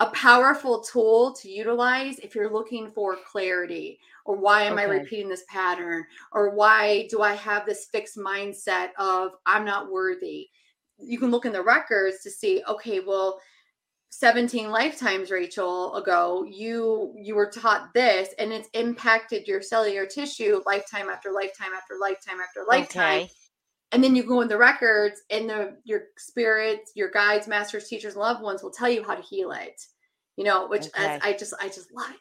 a 0.01 0.07
powerful 0.07 0.81
tool 0.81 1.33
to 1.33 1.49
utilize 1.49 2.19
if 2.19 2.35
you're 2.35 2.53
looking 2.53 2.91
for 2.91 3.17
clarity 3.31 3.99
or 4.27 4.37
why 4.37 4.65
am 4.65 4.77
I 4.77 4.83
repeating 4.83 5.29
this 5.29 5.45
pattern 5.49 6.05
or 6.33 6.51
why 6.51 7.07
do 7.09 7.23
I 7.23 7.35
have 7.35 7.65
this 7.65 7.87
fixed 7.87 8.19
mindset 8.19 8.89
of 8.99 9.33
I'm 9.47 9.65
not 9.65 9.91
worthy. 9.91 10.49
You 10.99 11.19
can 11.19 11.31
look 11.31 11.47
in 11.47 11.53
the 11.53 11.63
records 11.63 12.23
to 12.25 12.31
see 12.31 12.63
okay, 12.69 13.01
well 13.01 13.41
17 14.11 14.71
lifetimes 14.71 15.31
Rachel 15.31 15.95
ago 15.95 16.45
you 16.49 17.13
you 17.19 17.35
were 17.35 17.51
taught 17.51 17.93
this 17.93 18.29
and 18.39 18.53
it's 18.53 18.69
impacted 18.73 19.47
your 19.47 19.61
cellular 19.61 20.07
tissue 20.07 20.63
lifetime 20.65 21.09
after 21.11 21.33
lifetime 21.33 21.73
after 21.77 21.95
lifetime 22.01 22.41
after 22.41 22.65
lifetime 22.69 23.23
Okay. 23.23 23.31
and 23.93 24.03
then 24.03 24.17
you 24.17 24.23
go 24.23 24.41
in 24.41 24.49
the 24.49 24.57
records 24.57 25.23
and 25.31 25.51
the 25.51 25.77
your 25.85 26.05
spirits 26.17 26.93
your 26.95 27.11
guides 27.11 27.47
masters 27.47 27.89
teachers 27.89 28.17
loved 28.17 28.43
ones 28.43 28.63
will 28.63 28.71
tell 28.71 28.89
you 28.89 29.03
how 29.05 29.15
to 29.15 29.23
heal 29.23 29.51
it 29.53 29.83
you 30.37 30.45
know 30.45 30.67
which 30.69 30.87
as 30.95 31.21
i 31.23 31.33
just 31.33 31.53
i 31.61 31.67
just 31.67 31.93
love 31.93 32.11
it 32.11 32.17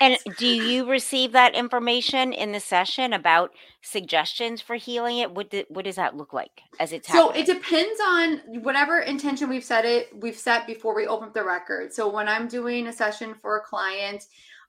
And 0.00 0.16
do 0.38 0.46
you 0.46 0.88
receive 0.88 1.32
that 1.32 1.54
information 1.54 2.32
in 2.32 2.52
the 2.52 2.60
session 2.60 3.12
about 3.12 3.52
suggestions 3.82 4.62
for 4.62 4.76
healing 4.76 5.18
it? 5.18 5.32
What 5.32 5.50
do, 5.50 5.64
what 5.68 5.84
does 5.84 5.96
that 5.96 6.16
look 6.16 6.32
like 6.32 6.62
as 6.78 6.92
it's 6.92 7.06
so 7.08 7.28
happening? 7.28 7.42
it 7.42 7.46
depends 7.46 8.00
on 8.00 8.62
whatever 8.62 9.00
intention 9.00 9.48
we've 9.48 9.64
set 9.64 9.84
it 9.84 10.08
we've 10.20 10.36
set 10.36 10.66
before 10.66 10.94
we 10.94 11.06
open 11.06 11.28
up 11.28 11.34
the 11.34 11.44
record 11.44 11.92
so 11.92 12.08
when 12.08 12.28
i'm 12.28 12.48
doing 12.48 12.86
a 12.86 12.92
session 12.92 13.34
for 13.34 13.58
a 13.58 13.60
client 13.62 14.26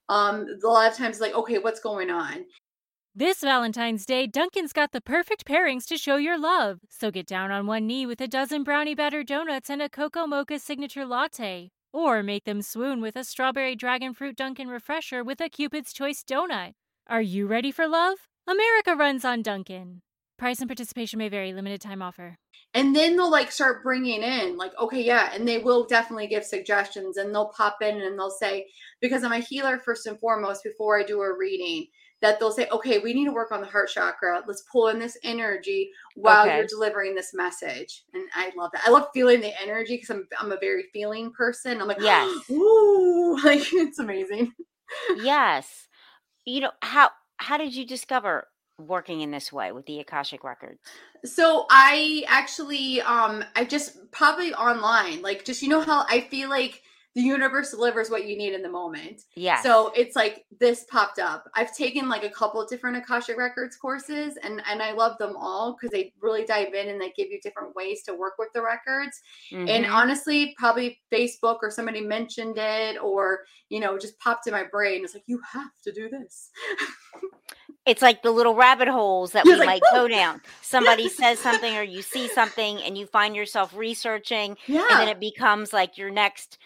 um 0.10 0.46
a 0.64 0.68
lot 0.68 0.92
of 0.92 0.98
times 0.98 1.20
like 1.20 1.34
okay 1.34 1.58
what's 1.58 1.80
going 1.80 2.10
on 2.10 2.46
This 3.14 3.42
Valentine's 3.42 4.06
Day, 4.06 4.26
Dunkin's 4.26 4.72
got 4.72 4.94
the 4.94 5.02
perfect 5.02 5.46
pairings 5.46 5.86
to 5.88 5.98
show 5.98 6.16
your 6.16 6.40
love. 6.40 6.80
So 6.90 7.12
get 7.12 7.28
down 7.28 7.52
on 7.52 7.68
one 7.68 7.86
knee 7.86 8.06
with 8.06 8.22
a 8.22 8.28
dozen 8.28 8.64
brownie 8.64 8.96
batter 8.96 9.22
donuts 9.24 9.70
and 9.70 9.82
a 9.82 9.90
cocoa 9.90 10.26
mocha 10.26 10.60
signature 10.60 11.06
latte. 11.06 11.72
Or 11.94 12.24
make 12.24 12.46
them 12.46 12.62
swoon 12.62 13.02
with 13.02 13.16
a 13.16 13.24
strawberry 13.24 13.76
dragon 13.76 14.14
fruit 14.14 14.36
Dunkin' 14.38 14.70
refresher 14.70 15.24
with 15.24 15.42
a 15.42 15.50
Cupid's 15.50 15.92
Choice 15.94 16.24
donut. 16.24 16.72
Are 17.08 17.22
you 17.22 17.48
ready 17.48 17.72
for 17.72 17.88
love? 17.88 18.18
America 18.48 18.96
runs 18.96 19.26
on 19.26 19.42
Dunkin'. 19.42 20.02
Price 20.38 20.60
and 20.60 20.70
participation 20.70 21.20
may 21.20 21.30
vary, 21.30 21.54
limited 21.54 21.82
time 21.82 22.02
offer. 22.02 22.38
and 22.74 22.96
then 22.96 23.16
they'll 23.18 23.30
like 23.30 23.52
start 23.52 23.84
bringing 23.84 24.24
in 24.24 24.58
like 24.58 24.72
okay 24.80 25.04
yeah 25.04 25.32
and 25.34 25.46
they 25.48 25.58
will 25.58 25.86
definitely 25.86 26.28
give 26.28 26.46
suggestions 26.46 27.18
and 27.18 27.36
they'll 27.36 27.50
pop 27.58 27.78
in 27.82 28.00
and 28.02 28.18
they'll 28.18 28.30
say 28.30 28.66
because 29.02 29.24
i'm 29.26 29.34
a 29.34 29.40
healer 29.40 29.78
first 29.78 30.08
and 30.08 30.18
foremost 30.20 30.64
before 30.64 30.98
i 30.98 31.04
do 31.04 31.20
a 31.22 31.38
reading 31.38 31.86
that 32.22 32.40
they'll 32.40 32.52
say 32.52 32.68
okay 32.72 33.00
we 33.00 33.14
need 33.14 33.26
to 33.26 33.32
work 33.34 33.52
on 33.52 33.62
the 33.62 33.68
heart 33.68 33.90
chakra 33.90 34.42
let's 34.48 34.64
pull 34.72 34.88
in 34.90 35.00
this 35.00 35.18
energy 35.24 35.90
while 36.16 36.48
Okay. 36.48 36.58
you're 36.58 36.68
delivering 36.68 37.16
this 37.16 37.34
message 37.34 38.04
and 38.14 38.24
i 38.36 38.52
love 38.58 38.72
that 38.74 38.84
i 38.86 38.90
love 38.90 39.08
feeling 39.14 39.42
the 39.42 39.62
energy 39.62 39.96
because 39.98 40.10
I'm, 40.10 40.28
I'm 40.40 40.52
a 40.52 40.58
very 40.58 40.86
feeling 40.94 41.32
person 41.32 41.82
i'm 41.82 41.88
like 41.88 42.02
Yes. 42.02 42.30
ooh 42.52 43.38
like 43.44 43.62
it's 43.74 44.00
amazing 44.00 44.54
yes. 45.18 45.88
You 46.46 46.62
know, 46.62 46.72
how 46.82 47.10
how 47.38 47.58
did 47.58 47.76
you 47.76 47.86
discover 47.86 48.48
working 48.78 49.22
in 49.22 49.32
this 49.32 49.52
way 49.54 49.72
with 49.72 49.86
the 49.86 50.00
Akashic 50.00 50.44
records? 50.44 50.80
So 51.26 51.66
I 51.70 52.24
actually 52.28 53.02
um 53.02 53.44
I 53.56 53.66
just 53.66 54.12
probably 54.12 54.54
online 54.54 55.22
like 55.22 55.46
just 55.46 55.62
you 55.62 55.70
know 55.70 55.82
how 55.82 56.06
I 56.10 56.22
feel 56.22 56.50
like 56.50 56.82
the 57.14 57.22
universe 57.22 57.72
delivers 57.72 58.10
what 58.10 58.26
you 58.26 58.38
need 58.38 58.54
in 58.54 58.62
the 58.62 58.70
moment. 58.70 59.24
Yeah. 59.36 59.62
So 59.62 59.92
it's 59.96 60.16
like 60.16 60.46
this 60.60 60.86
popped 60.86 61.20
up. 61.20 61.50
I've 61.56 61.76
taken 61.76 62.08
like 62.08 62.24
a 62.24 62.30
couple 62.30 62.66
different 62.66 62.96
Akashic 62.98 63.38
Records 63.38 63.76
courses 63.76 64.38
and 64.42 64.62
and 64.70 64.82
I 64.82 64.94
love 64.94 65.18
them 65.18 65.36
all 65.38 65.74
because 65.74 65.92
they 65.92 66.14
really 66.22 66.46
dive 66.46 66.74
in 66.74 66.88
and 66.88 67.02
they 67.02 67.12
give 67.12 67.30
you 67.30 67.40
different 67.42 67.76
ways 67.76 68.04
to 68.04 68.14
work 68.14 68.36
with 68.40 68.48
the 68.54 68.62
records. 68.62 69.20
And 69.52 69.68
Mhm. 69.68 69.92
honestly, 69.92 70.56
probably 70.58 71.00
Facebook 71.12 71.58
or 71.62 71.70
somebody 71.70 72.00
mentioned 72.02 72.58
it 72.58 72.98
or 73.02 73.42
you 73.68 73.82
know 73.82 73.98
just 73.98 74.18
popped 74.20 74.48
in 74.48 74.54
my 74.54 74.64
brain. 74.64 75.04
It's 75.04 75.14
like 75.14 75.24
you 75.28 75.42
have 75.52 75.72
to 75.84 75.92
do 75.92 76.08
this. 76.10 76.52
it's 77.86 78.02
like 78.02 78.22
the 78.22 78.32
little 78.32 78.56
rabbit 78.56 78.88
holes 78.88 79.32
that 79.32 79.44
Yeah, 79.46 79.54
we 79.54 79.66
might 79.66 79.82
like, 79.82 79.84
go 79.92 80.08
down. 80.08 80.42
Somebody 80.62 81.10
says 81.10 81.40
something 81.40 81.76
or 81.76 81.84
you 81.84 82.02
see 82.02 82.28
something 82.30 82.82
and 82.84 82.98
you 82.98 83.06
find 83.06 83.36
yourself 83.36 83.76
researching 83.76 84.56
yeah. 84.68 84.86
and 84.92 85.00
then 85.00 85.08
it 85.10 85.20
becomes 85.20 85.74
like 85.74 85.98
your 85.98 86.10
next 86.12 86.58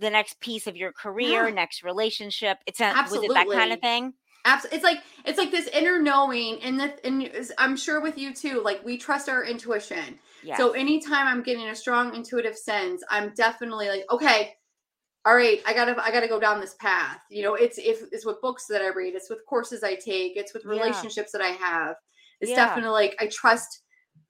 the 0.00 0.10
next 0.10 0.40
piece 0.40 0.66
of 0.66 0.76
your 0.76 0.92
career, 0.92 1.48
Yeah. 1.48 1.54
next 1.54 1.82
relationship. 1.82 2.58
It's 2.66 2.80
a, 2.80 2.94
was 3.10 3.22
it 3.22 3.32
that 3.34 3.48
kind 3.48 3.72
of 3.72 3.80
thing? 3.80 4.14
Absolutely. 4.44 4.76
It's 4.76 4.84
like 4.84 4.98
it's 5.26 5.38
like 5.38 5.50
this 5.50 5.66
inner 5.68 6.00
knowing, 6.00 6.62
and 6.62 6.80
that, 6.80 7.00
and 7.04 7.30
I'm 7.58 7.76
sure 7.76 8.00
with 8.00 8.16
you 8.16 8.32
too. 8.32 8.62
Like 8.64 8.82
we 8.84 8.96
trust 8.96 9.28
our 9.28 9.44
intuition. 9.44 10.18
Yeah. 10.42 10.56
So 10.56 10.72
anytime 10.72 11.26
I'm 11.26 11.42
getting 11.42 11.68
a 11.68 11.74
strong 11.76 12.14
intuitive 12.14 12.56
sense, 12.56 13.04
I'm 13.10 13.34
definitely 13.34 13.88
like, 13.88 14.04
okay, 14.10 14.54
all 15.26 15.34
right, 15.34 15.60
I 15.66 15.74
gotta 15.74 16.02
I 16.02 16.10
gotta 16.10 16.28
go 16.28 16.40
down 16.40 16.60
this 16.60 16.74
path. 16.80 17.20
You 17.30 17.42
know, 17.42 17.54
it's 17.54 17.76
if 17.76 18.02
it's 18.12 18.24
with 18.24 18.40
books 18.40 18.66
that 18.68 18.80
I 18.80 18.88
read, 18.88 19.14
it's 19.14 19.28
with 19.28 19.44
courses 19.46 19.84
I 19.84 19.94
take, 19.94 20.36
it's 20.36 20.54
with 20.54 20.64
Yeah. 20.64 20.70
relationships 20.70 21.32
that 21.32 21.42
I 21.42 21.48
have. 21.48 21.96
It's 22.40 22.50
Yeah. 22.50 22.56
definitely 22.56 22.92
like 22.92 23.16
I 23.20 23.26
trust 23.26 23.82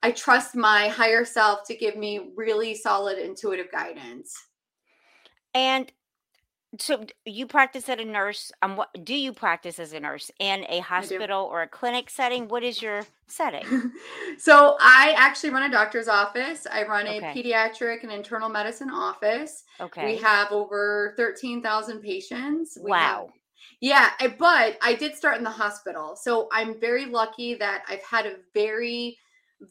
I 0.03 0.11
trust 0.13 0.57
my 0.57 0.89
higher 0.89 1.25
self 1.25 1.61
to 1.69 1.77
give 1.77 1.95
me 1.97 2.33
really 2.35 2.75
solid 2.75 3.19
intuitive 3.19 3.71
guidance. 3.71 4.35
And 5.55 5.91
so 6.79 7.05
you 7.25 7.47
practice 7.47 7.89
at 7.89 8.01
a 8.01 8.05
nurse. 8.05 8.53
Um, 8.63 8.77
what 8.77 8.91
do 9.05 9.15
you 9.15 9.33
practice 9.33 9.79
as 9.81 9.93
a 9.93 9.99
nurse 10.01 10.31
in 10.39 10.65
a 10.69 10.79
hospital 10.81 11.49
or 11.51 11.63
a 11.63 11.69
clinic 11.69 12.09
setting? 12.11 12.47
What 12.47 12.63
is 12.63 12.81
your 12.81 13.03
setting? 13.27 13.65
so 14.39 14.77
I 14.81 15.15
actually 15.17 15.51
run 15.51 15.65
a 15.65 15.71
doctor's 15.73 16.07
office. 16.07 16.67
I 16.71 16.85
run 16.85 17.09
a 17.09 17.17
Okay. 17.17 17.35
pediatric 17.35 18.05
and 18.05 18.13
internal 18.13 18.49
medicine 18.49 18.91
office. 18.91 19.65
Okay. 19.81 20.13
We 20.15 20.17
have 20.19 20.53
over 20.53 21.15
13,000 21.17 22.01
patients. 22.01 22.79
We 22.81 22.93
have- 22.93 23.19
wow. 23.23 23.33
yeah, 23.81 24.11
but 24.39 24.79
I 24.81 24.95
did 24.95 25.17
start 25.17 25.39
in 25.39 25.45
the 25.45 25.51
hospital. 25.51 26.15
So 26.15 26.49
I'm 26.53 26.79
very 26.79 27.07
lucky 27.07 27.55
that 27.55 27.83
I've 27.89 28.05
had 28.05 28.27
a 28.27 28.37
very 28.55 29.19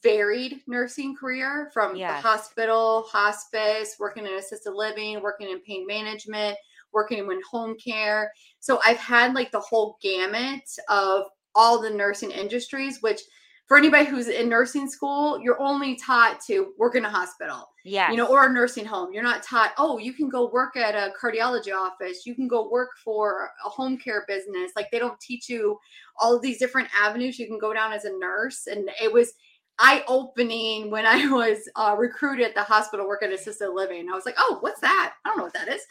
varied 0.03 0.61
nursing 0.67 1.15
career 1.15 1.69
from 1.73 1.95
Yes. 1.95 2.21
the 2.21 2.27
hospital, 2.27 3.03
hospice, 3.09 3.95
working 3.99 4.25
in 4.25 4.33
assisted 4.33 4.73
living, 4.73 5.21
working 5.21 5.49
in 5.49 5.59
pain 5.61 5.85
management, 5.87 6.57
working 6.91 7.19
in 7.19 7.41
home 7.49 7.75
care. 7.83 8.31
So 8.59 8.79
I've 8.85 8.97
had 8.97 9.33
like 9.33 9.51
the 9.51 9.59
whole 9.59 9.97
gamut 10.01 10.63
of 10.89 11.25
all 11.55 11.79
the 11.81 11.89
nursing 11.89 12.31
industries, 12.31 13.01
which 13.01 13.21
for 13.67 13.77
anybody 13.77 14.05
who's 14.05 14.27
in 14.27 14.49
nursing 14.49 14.89
school, 14.89 15.39
you're 15.39 15.59
only 15.61 15.95
taught 15.95 16.41
to 16.47 16.73
work 16.79 16.95
in 16.95 17.05
a 17.05 17.09
hospital 17.09 17.69
Yeah. 17.85 18.09
you 18.09 18.17
know, 18.17 18.25
or 18.25 18.47
a 18.47 18.51
nursing 18.51 18.85
home. 18.85 19.13
You're 19.13 19.21
not 19.21 19.43
taught, 19.43 19.73
oh, 19.77 19.99
you 19.99 20.11
can 20.13 20.27
go 20.27 20.49
work 20.49 20.75
at 20.75 20.95
a 20.95 21.13
cardiology 21.19 21.71
office, 21.75 22.25
you 22.25 22.33
can 22.33 22.47
go 22.47 22.67
work 22.67 22.89
for 23.03 23.51
a 23.63 23.69
home 23.69 23.97
care 23.97 24.25
business. 24.27 24.71
Like 24.75 24.89
they 24.91 24.97
don't 24.97 25.19
teach 25.19 25.49
you 25.49 25.77
all 26.19 26.35
of 26.35 26.41
these 26.41 26.57
different 26.57 26.89
avenues 26.99 27.37
you 27.37 27.45
can 27.45 27.59
go 27.59 27.71
down 27.73 27.93
as 27.93 28.05
a 28.05 28.11
nurse. 28.17 28.65
And 28.65 28.89
it 28.99 29.13
was 29.13 29.33
eye 29.79 30.03
opening 30.07 30.91
when 30.91 31.05
I 31.05 31.27
was 31.31 31.67
uh, 31.75 31.95
recruited 31.97 32.45
at 32.45 32.55
the 32.55 32.63
hospital 32.63 33.07
working 33.07 33.29
at 33.29 33.35
assisted 33.35 33.71
living. 33.71 34.09
I 34.09 34.13
was 34.13 34.25
like, 34.25 34.35
oh, 34.37 34.57
what's 34.61 34.81
that? 34.81 35.13
I 35.25 35.29
don't 35.29 35.37
know 35.39 35.45
what 35.45 35.53
that 35.53 35.69
is. 35.69 35.81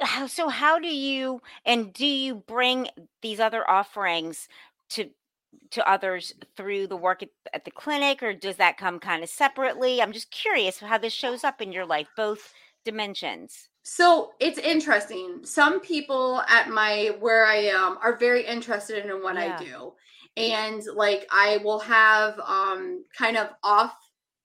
how 0.00 0.26
so 0.26 0.48
how 0.48 0.78
do 0.78 0.88
you 0.88 1.40
and 1.64 1.92
do 1.92 2.06
you 2.06 2.34
bring 2.34 2.88
these 3.20 3.38
other 3.38 3.68
offerings 3.70 4.48
to 4.90 5.08
to 5.70 5.88
others 5.88 6.32
through 6.56 6.86
the 6.86 6.96
work 6.96 7.22
at, 7.22 7.28
at 7.52 7.64
the 7.64 7.70
clinic 7.70 8.22
or 8.22 8.32
does 8.34 8.56
that 8.56 8.76
come 8.78 8.98
kind 8.98 9.22
of 9.22 9.28
separately 9.28 10.02
i'm 10.02 10.12
just 10.12 10.30
curious 10.30 10.78
how 10.80 10.98
this 10.98 11.12
shows 11.12 11.44
up 11.44 11.60
in 11.60 11.72
your 11.72 11.86
life 11.86 12.08
both 12.16 12.52
dimensions 12.84 13.68
So 13.84 14.32
it's 14.40 14.58
interesting. 14.58 15.44
Some 15.44 15.80
people 15.80 16.40
at 16.48 16.68
my 16.68 17.16
where 17.18 17.44
I 17.46 17.56
am 17.66 17.98
are 17.98 18.16
very 18.16 18.46
interested 18.46 19.04
in 19.04 19.22
what 19.22 19.34
Yeah. 19.36 19.56
I 19.56 19.64
do. 19.64 19.92
And 20.36 20.82
like 20.94 21.26
I 21.30 21.58
will 21.58 21.80
have 21.80 22.38
um 22.40 23.04
kind 23.16 23.36
of 23.36 23.50
off 23.62 23.94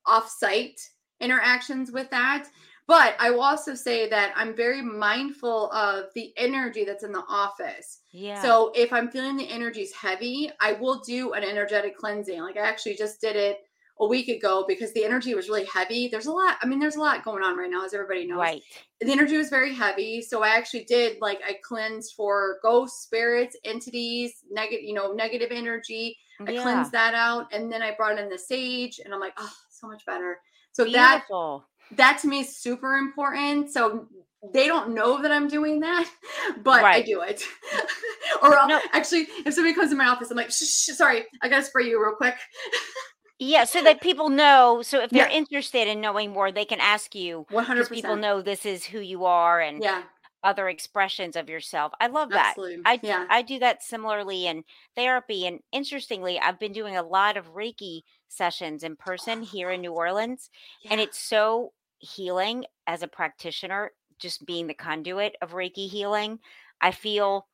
off-site 0.05 0.79
interactions 1.19 1.91
with 1.91 2.09
that. 2.11 2.47
But 2.87 3.15
I 3.19 3.31
will 3.31 3.41
also 3.41 3.75
say 3.75 4.07
that 4.09 4.31
I'm 4.37 4.55
very 4.55 4.81
mindful 4.81 5.69
of 5.71 6.05
the 6.15 6.31
energy 6.37 6.85
that's 6.85 7.03
in 7.03 7.11
the 7.11 7.23
office. 7.27 7.99
yeah 8.13 8.41
So 8.41 8.71
if 8.73 8.93
I'm 8.93 9.11
feeling 9.11 9.35
the 9.35 9.49
energy's 9.49 9.93
heavy, 9.93 10.49
I 10.61 10.73
will 10.73 11.01
do 11.01 11.33
an 11.33 11.43
energetic 11.43 11.97
cleansing. 11.97 12.41
Like 12.41 12.55
I 12.55 12.61
actually 12.61 12.95
just 12.95 13.19
did 13.19 13.35
it 13.35 13.66
a 13.99 14.07
week 14.07 14.27
ago 14.27 14.65
because 14.67 14.93
the 14.93 15.03
energy 15.03 15.33
was 15.33 15.49
really 15.49 15.65
heavy. 15.65 16.07
There's 16.07 16.27
a 16.27 16.31
lot, 16.31 16.57
I 16.61 16.65
mean, 16.67 16.79
there's 16.79 16.95
a 16.95 16.99
lot 16.99 17.23
going 17.23 17.43
on 17.43 17.57
right 17.57 17.69
now, 17.69 17.85
as 17.85 17.93
everybody 17.93 18.25
knows. 18.27 18.39
Right. 18.39 18.61
The 19.01 19.11
energy 19.11 19.37
was 19.37 19.49
very 19.49 19.73
heavy 19.73 20.21
so 20.21 20.43
i 20.43 20.49
actually 20.49 20.83
did 20.85 21.17
like 21.21 21.39
i 21.47 21.57
cleansed 21.63 22.13
for 22.15 22.57
ghosts 22.63 23.03
spirits 23.03 23.55
entities 23.63 24.43
negative 24.51 24.83
you 24.83 24.93
know 24.93 25.13
negative 25.13 25.49
energy. 25.51 26.17
I 26.45 26.51
yeah. 26.51 26.61
cleansed 26.61 26.91
that 26.91 27.13
out 27.13 27.47
and 27.51 27.71
then 27.71 27.81
i 27.81 27.95
brought 27.95 28.19
in 28.19 28.29
the 28.29 28.37
sage 28.37 28.99
and 29.03 29.13
i'm 29.13 29.19
like 29.19 29.33
oh 29.37 29.53
so 29.69 29.87
much 29.87 30.05
better. 30.05 30.39
So 30.71 30.83
that 30.85 31.23
beautiful. 31.27 31.65
that 31.95 32.19
to 32.19 32.27
me 32.27 32.41
is 32.41 32.57
super 32.57 32.97
important. 32.97 33.71
So 33.71 34.07
they 34.53 34.67
don't 34.67 34.93
know 34.93 35.19
that 35.21 35.31
i'm 35.31 35.47
doing 35.47 35.79
that 35.79 36.07
but 36.63 36.83
i 36.83 37.01
do 37.01 37.21
it. 37.21 37.43
Or 38.43 38.51
No. 38.67 38.79
actually 38.93 39.27
if 39.45 39.53
somebody 39.55 39.73
comes 39.73 39.91
in 39.91 39.97
my 39.97 40.07
office 40.07 40.29
i'm 40.29 40.37
like 40.37 40.51
shh, 40.51 40.63
shh, 40.63 40.89
sorry 40.95 41.25
i 41.41 41.49
gotta 41.49 41.63
spray 41.63 41.87
you 41.87 41.99
real 41.99 42.15
quick 42.15 42.35
yeah 43.39 43.63
so 43.63 43.81
that 43.83 44.01
people 44.01 44.29
know 44.29 44.81
so 44.81 44.99
if 45.01 45.11
they're 45.11 45.27
Yeah. 45.27 45.37
interested 45.37 45.87
in 45.87 46.01
knowing 46.01 46.31
more 46.31 46.51
they 46.51 46.65
can 46.65 46.79
ask 46.79 47.13
you 47.15 47.45
100% 47.51 47.67
because 47.75 47.89
people 47.89 48.15
know 48.15 48.41
this 48.41 48.65
is 48.65 48.85
who 48.85 48.99
you 48.99 49.25
are 49.25 49.59
and 49.61 49.83
yeah 49.83 50.03
other 50.43 50.69
expressions 50.69 51.35
of 51.35 51.49
yourself 51.49 51.91
i 51.99 52.07
love 52.07 52.29
that 52.29 52.49
absolutely 52.51 52.81
I 52.85 52.99
yeah 53.03 53.25
I 53.29 53.41
do 53.41 53.59
that 53.59 53.83
similarly 53.83 54.47
in 54.47 54.63
therapy. 54.95 55.45
And 55.45 55.59
interestingly, 55.71 56.39
I've 56.39 56.59
been 56.59 56.71
doing 56.71 56.95
a 56.95 57.03
lot 57.03 57.37
of 57.37 57.53
Reiki 57.53 58.01
sessions 58.29 58.83
in 58.83 58.95
person 58.95 59.41
here 59.41 59.69
in 59.71 59.81
New 59.81 59.91
Orleans. 60.03 60.49
And 60.89 61.01
it's 61.01 61.19
so 61.19 61.73
healing 61.99 62.65
as 62.85 63.01
a 63.03 63.07
practitioner, 63.07 63.91
just 64.19 64.45
being 64.45 64.67
the 64.67 64.73
conduit 64.73 65.35
of 65.41 65.51
Reiki 65.51 65.89
healing. 65.89 66.39
I 66.81 66.91
feel 66.91 67.47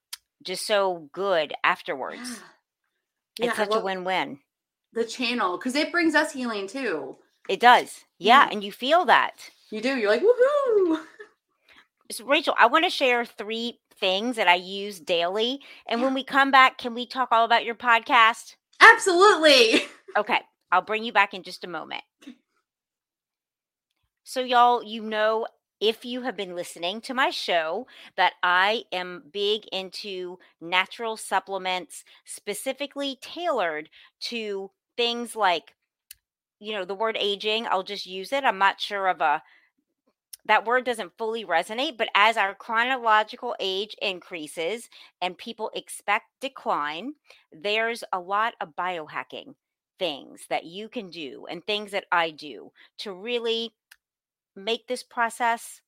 just 0.44 0.68
so 0.68 1.10
good 1.13 1.54
afterwards. 1.63 2.44
Yeah. 3.40 3.48
It's 3.48 3.58
Yeah, 3.58 3.66
such 3.66 3.75
a 3.75 3.80
win 3.80 4.04
win. 4.04 4.40
The 4.94 5.04
channel 5.04 5.58
because 5.58 5.76
it 5.76 5.92
brings 5.92 6.16
us 6.16 6.32
healing 6.32 6.68
too. 6.68 7.18
It 7.50 7.60
does. 7.60 8.02
Yeah. 8.20 8.46
Yeah. 8.46 8.50
And 8.52 8.64
you 8.64 8.72
feel 8.72 9.06
that. 9.06 9.50
You 9.70 9.82
do. 9.82 9.98
You're 9.98 10.12
like, 10.12 10.22
woohoo! 10.22 11.00
So, 12.12 12.26
Rachel, 12.26 12.54
I 12.60 12.68
want 12.68 12.86
to 12.86 12.92
share 12.92 13.26
three 13.26 13.80
things 14.00 14.36
that 14.36 14.48
I 14.48 14.56
use 14.56 15.00
daily. 15.00 15.62
And 15.88 16.02
when 16.02 16.14
we 16.14 16.24
come 16.24 16.52
back, 16.52 16.78
can 16.78 16.94
we 16.94 17.06
talk 17.06 17.30
all 17.32 17.46
about 17.46 17.66
your 17.66 17.76
podcast? 17.76 18.56
Absolutely. 18.80 19.84
Okay, 20.16 20.42
I'll 20.72 20.84
bring 20.84 21.04
you 21.04 21.12
back 21.12 21.34
in 21.34 21.42
just 21.42 21.64
a 21.64 21.68
moment. 21.68 22.04
So, 24.24 24.42
y'all, 24.42 24.84
you 24.84 25.02
know, 25.02 25.48
if 25.82 26.06
you 26.06 26.22
have 26.22 26.38
been 26.38 26.56
listening 26.56 27.02
to 27.02 27.16
my 27.16 27.32
show, 27.32 27.88
that 28.16 28.34
I 28.44 28.84
am 28.92 29.24
big 29.34 29.66
into 29.72 30.38
natural 30.62 31.18
supplements, 31.18 32.04
specifically 32.26 33.18
tailored 33.22 33.90
to 34.26 34.70
things 34.98 35.36
like, 35.36 35.74
you 36.60 36.74
know, 36.74 36.86
the 36.86 36.96
word 36.96 37.18
aging. 37.20 37.68
I'll 37.68 37.84
just 37.84 38.06
use 38.06 38.32
it. 38.32 38.44
I'm 38.44 38.58
not 38.58 38.82
sure 38.82 39.08
of 39.08 39.22
a 39.22 39.42
that 40.46 40.66
word 40.66 40.84
doesn't 40.84 41.18
fully 41.18 41.46
resonate, 41.46 41.98
but 41.98 42.10
as 42.16 42.36
our 42.36 42.54
chronological 42.54 43.56
age 43.60 43.96
increases 44.02 44.90
and 45.22 45.38
people 45.38 45.72
expect 45.74 46.26
decline, 46.42 47.14
there's 47.52 48.04
a 48.12 48.20
lot 48.20 48.54
of 48.60 48.76
biohacking 48.76 49.56
things 50.00 50.42
that 50.50 50.66
you 50.66 50.90
can 50.90 51.10
do 51.10 51.46
and 51.50 51.64
things 51.64 51.92
that 51.92 52.06
I 52.12 52.32
do 52.32 52.72
to 53.00 53.14
really 53.14 53.72
make 54.56 54.88
this 54.88 55.04
process 55.04 55.82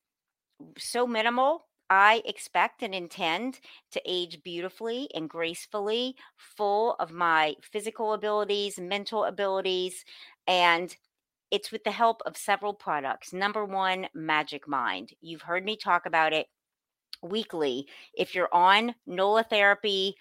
so 0.77 1.05
minimal. 1.05 1.65
I 1.89 2.21
expect 2.25 2.81
and 2.81 2.95
intend 2.95 3.59
to 3.91 4.01
age 4.05 4.41
beautifully 4.43 5.09
and 5.13 5.29
gracefully, 5.29 6.15
full 6.35 6.95
of 6.99 7.11
my 7.11 7.55
physical 7.61 8.13
abilities, 8.13 8.79
mental 8.79 9.25
abilities, 9.25 10.03
and 10.47 10.95
it's 11.51 11.71
with 11.71 11.83
the 11.83 11.91
help 11.91 12.21
of 12.25 12.37
several 12.37 12.73
products. 12.73 13.31
Number 13.31 13.65
one, 13.65 14.07
Magic 14.13 14.67
Mind. 14.67 15.11
You've 15.21 15.43
heard 15.43 15.63
me 15.63 15.77
talk 15.77 16.05
about 16.05 16.33
it 16.33 16.47
weekly. 17.21 17.87
If 18.15 18.33
you're 18.33 18.53
on 18.53 18.95
NOLA 19.05 19.43
therapy, 19.43 20.15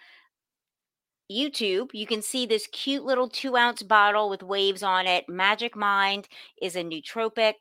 YouTube, 1.32 1.90
you 1.94 2.06
can 2.06 2.20
see 2.20 2.44
this 2.44 2.68
cute 2.70 3.02
little 3.02 3.28
two 3.28 3.56
ounce 3.56 3.82
bottle 3.82 4.28
with 4.28 4.42
waves 4.42 4.82
on 4.82 5.06
it. 5.06 5.24
Magic 5.28 5.74
Mind 5.74 6.28
is 6.60 6.76
a 6.76 6.84
nootropic 6.84 7.54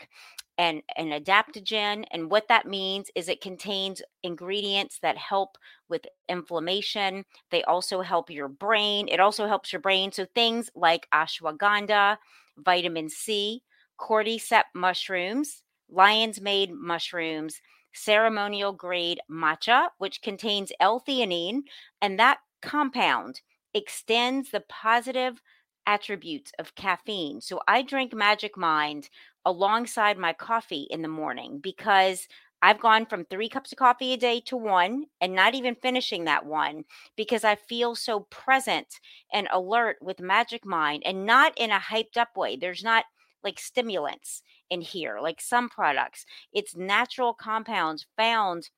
and 0.58 0.82
an 0.98 1.10
adaptogen. 1.10 2.06
And 2.12 2.30
what 2.30 2.48
that 2.48 2.68
means 2.68 3.10
is 3.16 3.28
it 3.28 3.42
contains 3.42 4.02
ingredients 4.22 5.00
that 5.02 5.18
help 5.18 5.58
with 5.90 6.06
inflammation. 6.30 7.26
They 7.52 7.64
also 7.64 8.02
help 8.02 8.30
your 8.30 8.48
brain. 8.48 9.08
It 9.08 9.20
also 9.20 9.48
helps 9.48 9.74
your 9.74 9.82
brain. 9.82 10.12
So 10.12 10.26
things 10.26 10.70
like 10.76 11.08
ashwagandha, 11.14 12.18
vitamin 12.58 13.10
C, 13.10 13.64
cordyceps 14.00 14.64
mushrooms, 14.76 15.64
lion's 15.90 16.42
mane 16.42 16.78
mushrooms, 16.80 17.62
ceremonial 17.94 18.74
grade 18.74 19.20
matcha, 19.30 19.88
which 19.98 20.22
contains 20.22 20.72
L-theanine, 20.80 21.62
and 22.02 22.20
that 22.20 22.40
compound 22.62 23.42
extends 23.74 24.52
the 24.52 24.64
positive 24.68 25.42
attributes 25.86 26.52
of 26.60 26.76
caffeine. 26.76 27.42
So 27.42 27.62
I 27.68 27.82
drink 27.82 28.14
Magic 28.14 28.58
Mind 28.58 29.10
alongside 29.46 30.18
my 30.18 30.34
coffee 30.34 30.88
in 30.90 31.02
the 31.02 31.08
morning 31.08 31.60
because 31.62 32.28
I've 32.62 32.80
gone 32.80 33.06
from 33.06 33.26
three 33.26 33.50
cups 33.50 33.74
of 33.74 33.78
coffee 33.78 34.14
a 34.14 34.18
day 34.18 34.40
to 34.46 34.56
one 34.56 35.06
and 35.20 35.36
not 35.36 35.54
even 35.54 35.76
finishing 35.76 36.24
that 36.24 36.46
one 36.46 36.86
because 37.18 37.44
I 37.44 37.56
feel 37.56 37.94
so 37.94 38.22
present 38.30 38.88
and 39.34 39.50
alert 39.52 39.98
with 40.02 40.22
Magic 40.22 40.66
Mind 40.66 41.04
and 41.06 41.26
not 41.26 41.58
in 41.58 41.72
a 41.72 41.80
hyped 41.80 42.16
up 42.16 42.38
way. 42.38 42.56
There's 42.56 42.84
not 42.84 43.04
like 43.44 43.60
stimulants 43.60 44.42
in 44.70 44.80
here, 44.80 45.20
like 45.22 45.42
some 45.42 45.68
products. 45.68 46.26
It's 46.54 46.76
natural 46.76 47.34
compounds 47.34 48.06
found 48.16 48.70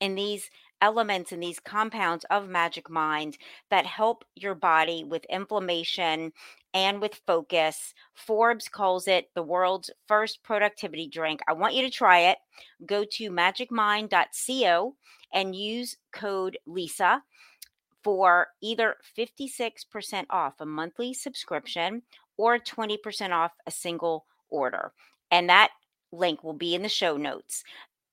in 0.00 0.16
these 0.16 0.50
elements 0.80 1.32
and 1.32 1.42
these 1.42 1.60
compounds 1.60 2.24
of 2.30 2.48
Magic 2.48 2.90
Mind 2.90 3.38
that 3.70 3.86
help 3.86 4.24
your 4.34 4.54
body 4.54 5.04
with 5.04 5.24
inflammation 5.26 6.32
and 6.74 7.00
with 7.00 7.20
focus. 7.26 7.94
Forbes 8.14 8.68
calls 8.68 9.08
it 9.08 9.30
the 9.34 9.42
world's 9.42 9.90
first 10.06 10.42
productivity 10.42 11.08
drink. 11.08 11.40
I 11.48 11.54
want 11.54 11.74
you 11.74 11.82
to 11.82 11.90
try 11.90 12.20
it. 12.20 12.38
Go 12.84 13.04
to 13.12 13.30
magicmind.co 13.30 14.94
and 15.32 15.56
use 15.56 15.96
code 16.12 16.58
LISA 16.66 17.22
for 18.04 18.48
either 18.62 18.96
56% 19.18 20.26
off 20.30 20.54
a 20.60 20.66
monthly 20.66 21.12
subscription 21.12 22.02
or 22.36 22.58
20% 22.58 23.30
off 23.30 23.52
a 23.66 23.70
single 23.70 24.26
order. 24.50 24.92
And 25.30 25.48
that 25.48 25.70
link 26.12 26.44
will 26.44 26.52
be 26.52 26.74
in 26.74 26.82
the 26.82 26.88
show 26.88 27.16
notes 27.16 27.64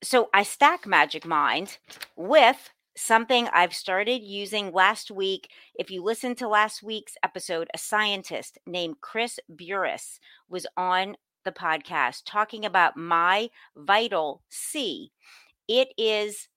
so 0.04 0.30
I 0.34 0.44
stack 0.44 0.86
Magic 0.86 1.26
Mind 1.26 1.78
with 2.16 2.70
something 2.96 3.48
I've 3.54 3.74
started 3.74 4.22
using 4.22 4.72
last 4.72 5.10
week. 5.10 5.50
If 5.76 5.90
you 5.90 6.04
listen 6.04 6.36
to 6.36 6.48
last 6.48 6.84
week's 6.84 7.16
episode, 7.24 7.70
a 7.74 7.78
scientist 7.78 8.60
named 8.68 8.98
Chris 9.02 9.40
Burres 9.50 10.20
was 10.50 10.68
on 10.78 11.16
the 11.46 11.52
podcast 11.52 12.24
talking 12.26 12.66
about 12.66 12.98
my 12.98 13.50
vital 13.76 14.44
C. 14.50 15.12
It 15.68 15.90
is 15.98 16.50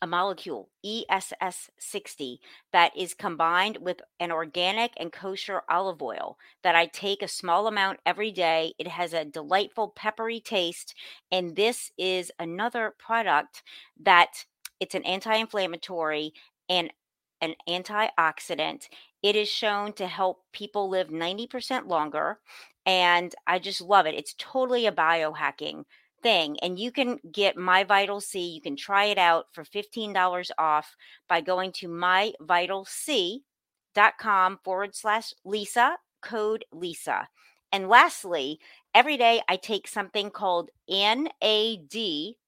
a 0.00 0.06
molecule, 0.06 0.68
ESS60, 0.84 2.38
that 2.72 2.96
is 2.96 3.14
combined 3.14 3.78
with 3.80 4.00
an 4.20 4.30
organic 4.30 4.92
and 4.96 5.12
kosher 5.12 5.62
olive 5.68 6.02
oil 6.02 6.38
that 6.62 6.76
I 6.76 6.86
take 6.86 7.22
a 7.22 7.28
small 7.28 7.66
amount 7.66 8.00
every 8.06 8.30
day. 8.30 8.74
It 8.78 8.88
has 8.88 9.12
a 9.12 9.24
delightful 9.24 9.88
peppery 9.88 10.40
taste. 10.40 10.94
And 11.32 11.56
this 11.56 11.90
is 11.98 12.30
another 12.38 12.94
product 12.98 13.62
that 14.02 14.44
it's 14.80 14.94
an 14.94 15.04
anti 15.04 15.34
inflammatory 15.34 16.32
and 16.68 16.92
an 17.40 17.54
antioxidant. 17.68 18.88
It 19.22 19.36
is 19.36 19.48
shown 19.48 19.92
to 19.94 20.06
help 20.06 20.42
people 20.52 20.88
live 20.88 21.08
90% 21.08 21.88
longer. 21.88 22.38
And 22.86 23.34
I 23.46 23.58
just 23.58 23.80
love 23.80 24.06
it. 24.06 24.14
It's 24.14 24.34
totally 24.38 24.86
a 24.86 24.92
biohacking 24.92 25.84
thing 26.22 26.58
and 26.60 26.78
you 26.78 26.92
can 26.92 27.18
get 27.32 27.56
my 27.56 27.82
vital 27.84 28.20
c 28.20 28.40
you 28.40 28.60
can 28.60 28.76
try 28.76 29.04
it 29.04 29.16
out 29.18 29.46
for 29.52 29.64
$15 29.64 30.50
off 30.58 30.94
by 31.28 31.40
going 31.40 31.72
to 31.72 31.88
myvitalc.com 31.88 34.58
forward 34.64 34.94
slash 34.94 35.32
lisa 35.44 35.96
code 36.20 36.64
lisa. 36.72 37.28
And 37.72 37.88
lastly 37.88 38.60
every 38.94 39.16
day 39.16 39.40
i 39.48 39.56
take 39.56 39.88
something 39.88 40.30
called 40.30 40.70
nad 40.88 41.28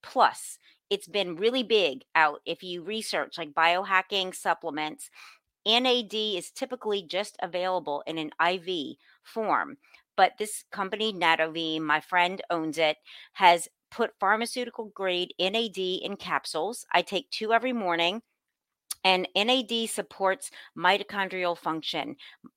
plus. 0.03 0.59
It's 0.89 1.09
been 1.09 1.37
really 1.37 1.63
big 1.63 2.03
out 2.17 2.41
if 2.45 2.65
you 2.65 2.83
research 2.83 3.39
like 3.39 3.53
biohacking 3.53 4.35
supplements. 4.35 5.09
Nad 5.67 6.13
is 6.13 6.51
typically 6.51 7.03
just 7.03 7.37
available 7.43 8.03
in 8.07 8.19
an 8.19 8.31
iv 8.45 8.97
form 9.23 9.77
but 10.21 10.37
this 10.37 10.65
company, 10.71 11.15
Nadovim, 11.15 11.81
my 11.81 11.99
friend 11.99 12.43
owns 12.51 12.77
it, 12.77 12.99
has 13.33 13.69
put 13.91 14.13
pharmaceutical 14.21 14.93
grade 14.95 15.33
NAD 15.41 15.79
in 15.79 16.15
capsules. 16.19 16.85
I 16.93 17.01
take 17.01 17.31
two 17.31 17.55
every 17.55 17.73
morning. 17.73 18.21
And 19.03 19.27
NAD 19.35 19.89
supports 19.89 20.51
mitochondrial 20.77 21.57
function. 21.57 22.17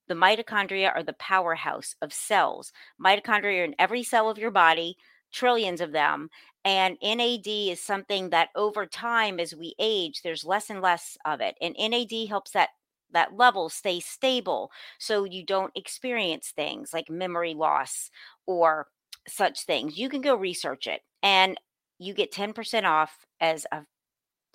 The 0.10 0.14
mitochondria 0.14 0.94
are 0.94 1.04
the 1.04 1.14
powerhouse 1.14 1.96
of 2.02 2.12
cells. 2.12 2.74
Mitochondria 3.02 3.62
are 3.62 3.64
in 3.64 3.76
every 3.80 4.04
cell 4.04 4.30
of 4.30 4.38
your 4.38 4.52
body, 4.52 4.98
trillions 5.32 5.80
of 5.80 5.94
them. 5.94 6.28
And 6.66 6.98
NAD 7.02 7.48
is 7.48 7.82
something 7.82 8.32
that 8.32 8.50
over 8.58 8.86
time, 8.86 9.40
as 9.40 9.56
we 9.56 9.74
age, 9.80 10.22
there's 10.22 10.44
less 10.44 10.70
and 10.70 10.82
less 10.82 11.18
of 11.24 11.40
it. 11.40 11.56
And 11.62 11.78
NAD 11.80 12.28
helps 12.28 12.52
that 12.52 12.72
that 13.14 13.38
level 13.38 13.70
stay 13.70 14.00
stable 14.00 14.72
so 15.00 15.24
you 15.24 15.46
don't 15.46 15.72
experience 15.76 16.52
things 16.56 16.94
like 16.94 17.10
memory 17.10 17.54
loss 17.54 18.10
or 18.46 18.88
such 19.28 19.66
things. 19.66 19.98
You 19.98 20.10
can 20.10 20.22
go 20.22 20.36
research 20.36 20.88
it 20.88 21.02
and 21.22 21.58
you 22.00 22.14
get 22.14 22.32
10% 22.34 22.84
off 22.84 23.26
as 23.40 23.66
a 23.72 23.84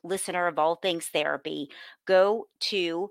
listener 0.04 0.46
of 0.46 0.58
all 0.58 0.76
things 0.76 1.06
therapy. 1.06 1.68
Go 2.06 2.48
to 2.60 3.10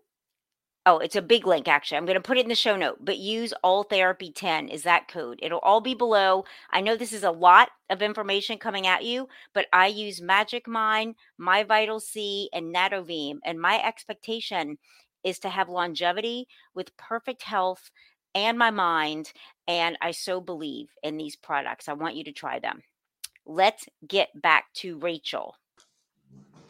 Oh, 0.89 0.99
it's 0.99 1.17
a 1.17 1.21
big 1.21 1.45
link 1.45 1.67
actually. 1.67 1.97
I'm 1.97 2.05
going 2.05 2.15
to 2.15 2.21
put 2.21 2.38
it 2.38 2.43
in 2.43 2.47
the 2.47 2.55
show 2.55 2.77
note, 2.77 2.99
but 3.01 3.17
use 3.17 3.53
all 3.62 3.83
therapy 3.83 4.31
10 4.31 4.69
is 4.69 4.83
that 4.83 5.10
code. 5.10 5.38
It'll 5.43 5.60
all 5.60 5.81
be 5.81 5.93
below. 5.93 6.45
I 6.71 6.79
know 6.79 6.95
this 6.95 7.12
is 7.12 7.25
a 7.25 7.31
lot 7.31 7.67
of 7.89 8.01
information 8.01 8.57
coming 8.57 8.88
at 8.88 9.03
you, 9.03 9.27
but 9.53 9.65
I 9.73 9.88
use 9.88 10.21
Magic 10.21 10.65
Mind, 10.65 11.15
My 11.38 11.63
Vital 11.63 11.99
C, 11.99 12.49
and 12.53 12.73
Nadovim. 12.73 13.39
And 13.43 13.60
my 13.60 13.83
expectation 13.83 14.77
is 15.27 15.39
to 15.39 15.49
have 15.49 15.67
longevity 15.67 16.47
with 16.73 16.95
perfect 16.95 17.43
health 17.43 17.91
and 18.33 18.57
my 18.57 18.71
mind. 18.71 19.33
And 19.67 19.97
I 20.01 20.11
so 20.11 20.39
believe 20.39 20.87
in 21.03 21.17
these 21.17 21.35
products. 21.35 21.89
I 21.89 21.93
want 21.93 22.15
you 22.15 22.23
to 22.23 22.31
try 22.31 22.59
them. 22.59 22.81
Let's 23.45 23.89
get 24.07 24.29
back 24.41 24.71
to 24.75 24.97
Rachel. 24.99 25.55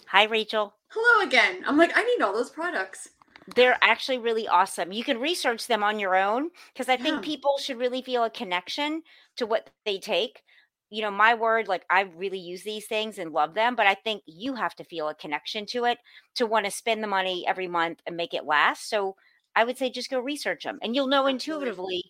Hi, 0.08 0.24
Rachel. 0.24 0.74
Hello 0.88 1.28
again. 1.28 1.64
I'm 1.68 1.78
like, 1.78 1.92
I 1.96 2.04
need 2.04 2.24
all 2.24 2.34
those 2.34 2.50
products. 2.50 3.10
They're 3.56 3.78
actually 3.82 4.18
really 4.18 4.48
awesome. 4.48 4.92
You 4.92 5.04
can 5.04 5.20
research 5.20 5.68
them 5.68 5.84
on 5.84 6.00
your 6.00 6.16
own 6.16 6.50
because 6.74 6.90
I 6.90 6.98
think 6.98 7.18
yeah. 7.18 7.22
people 7.22 7.58
should 7.60 7.78
really 7.78 8.02
feel 8.02 8.24
a 8.24 8.30
connection 8.30 9.04
to 9.36 9.46
what 9.46 9.70
they 9.86 10.00
take 10.00 10.42
you 10.90 11.02
know, 11.02 11.12
my 11.12 11.34
word, 11.34 11.68
like 11.68 11.86
I 11.90 12.02
really 12.02 12.40
use 12.40 12.64
these 12.64 12.86
things 12.86 13.18
and 13.18 13.32
love 13.32 13.54
them, 13.54 13.76
but 13.76 13.88
I 13.88 13.96
think 13.96 14.24
you 14.26 14.56
have 14.56 14.76
to 14.76 14.84
feel 14.84 15.10
a 15.10 15.16
connection 15.16 15.66
to 15.68 15.86
it 15.86 15.98
to 16.36 16.46
want 16.46 16.66
to 16.66 16.72
spend 16.72 17.04
the 17.04 17.08
money 17.08 17.46
every 17.48 17.68
month 17.68 18.00
and 18.06 18.16
make 18.16 18.34
it 18.34 18.46
last. 18.46 18.90
So 18.90 19.16
I 19.56 19.64
would 19.64 19.78
say 19.78 19.90
just 19.90 20.10
go 20.10 20.20
research 20.20 20.64
them 20.64 20.80
and 20.82 20.96
you'll 20.96 21.08
know 21.08 21.28
Absolutely. 21.28 21.68
intuitively 21.70 22.04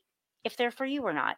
if 0.43 0.57
they're 0.57 0.71
for 0.71 0.85
you 0.85 1.01
or 1.03 1.13
not. 1.13 1.37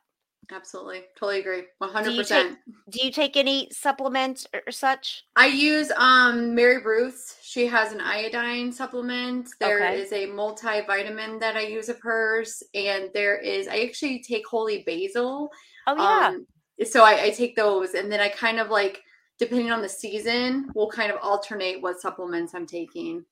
Absolutely. 0.52 1.04
Totally 1.16 1.40
agree. 1.40 1.64
100%. 1.82 2.04
Do 2.04 2.12
you 2.12 2.24
take, 2.24 2.48
do 2.90 3.06
you 3.06 3.12
take 3.12 3.38
any 3.38 3.70
supplements 3.72 4.48
or 4.54 4.72
such? 4.72 5.24
I 5.36 5.46
use 5.46 5.92
um 5.96 6.56
Mary 6.56 6.82
Ruth. 6.84 7.38
She 7.44 7.68
has 7.68 7.94
an 7.94 8.02
iodine 8.02 8.72
supplement. 8.72 9.50
There 9.60 9.86
okay. 9.86 10.02
is 10.02 10.12
a 10.12 10.28
multivitamin 10.28 11.40
that 11.40 11.56
I 11.56 11.62
use 11.62 11.88
of 11.88 12.00
hers 12.02 12.64
and 12.74 13.10
there 13.14 13.38
is 13.38 13.68
I 13.68 13.82
actually 13.82 14.24
take 14.24 14.48
holy 14.48 14.84
basil. 14.86 15.52
Oh 15.86 15.96
yeah. 15.96 16.30
Um, 16.30 16.48
so 16.86 17.04
I, 17.04 17.24
I 17.24 17.30
take 17.32 17.56
those 17.56 17.94
and 17.94 18.12
then 18.12 18.20
I 18.20 18.30
kind 18.30 18.60
of 18.60 18.70
like 18.70 19.04
depending 19.40 19.72
on 19.72 19.82
the 19.82 19.90
season, 19.90 20.70
we'll 20.76 20.90
kind 20.90 21.12
of 21.12 21.18
alternate 21.22 21.82
what 21.82 22.00
supplements 22.00 22.54
I'm 22.54 22.68
taking. 22.68 23.26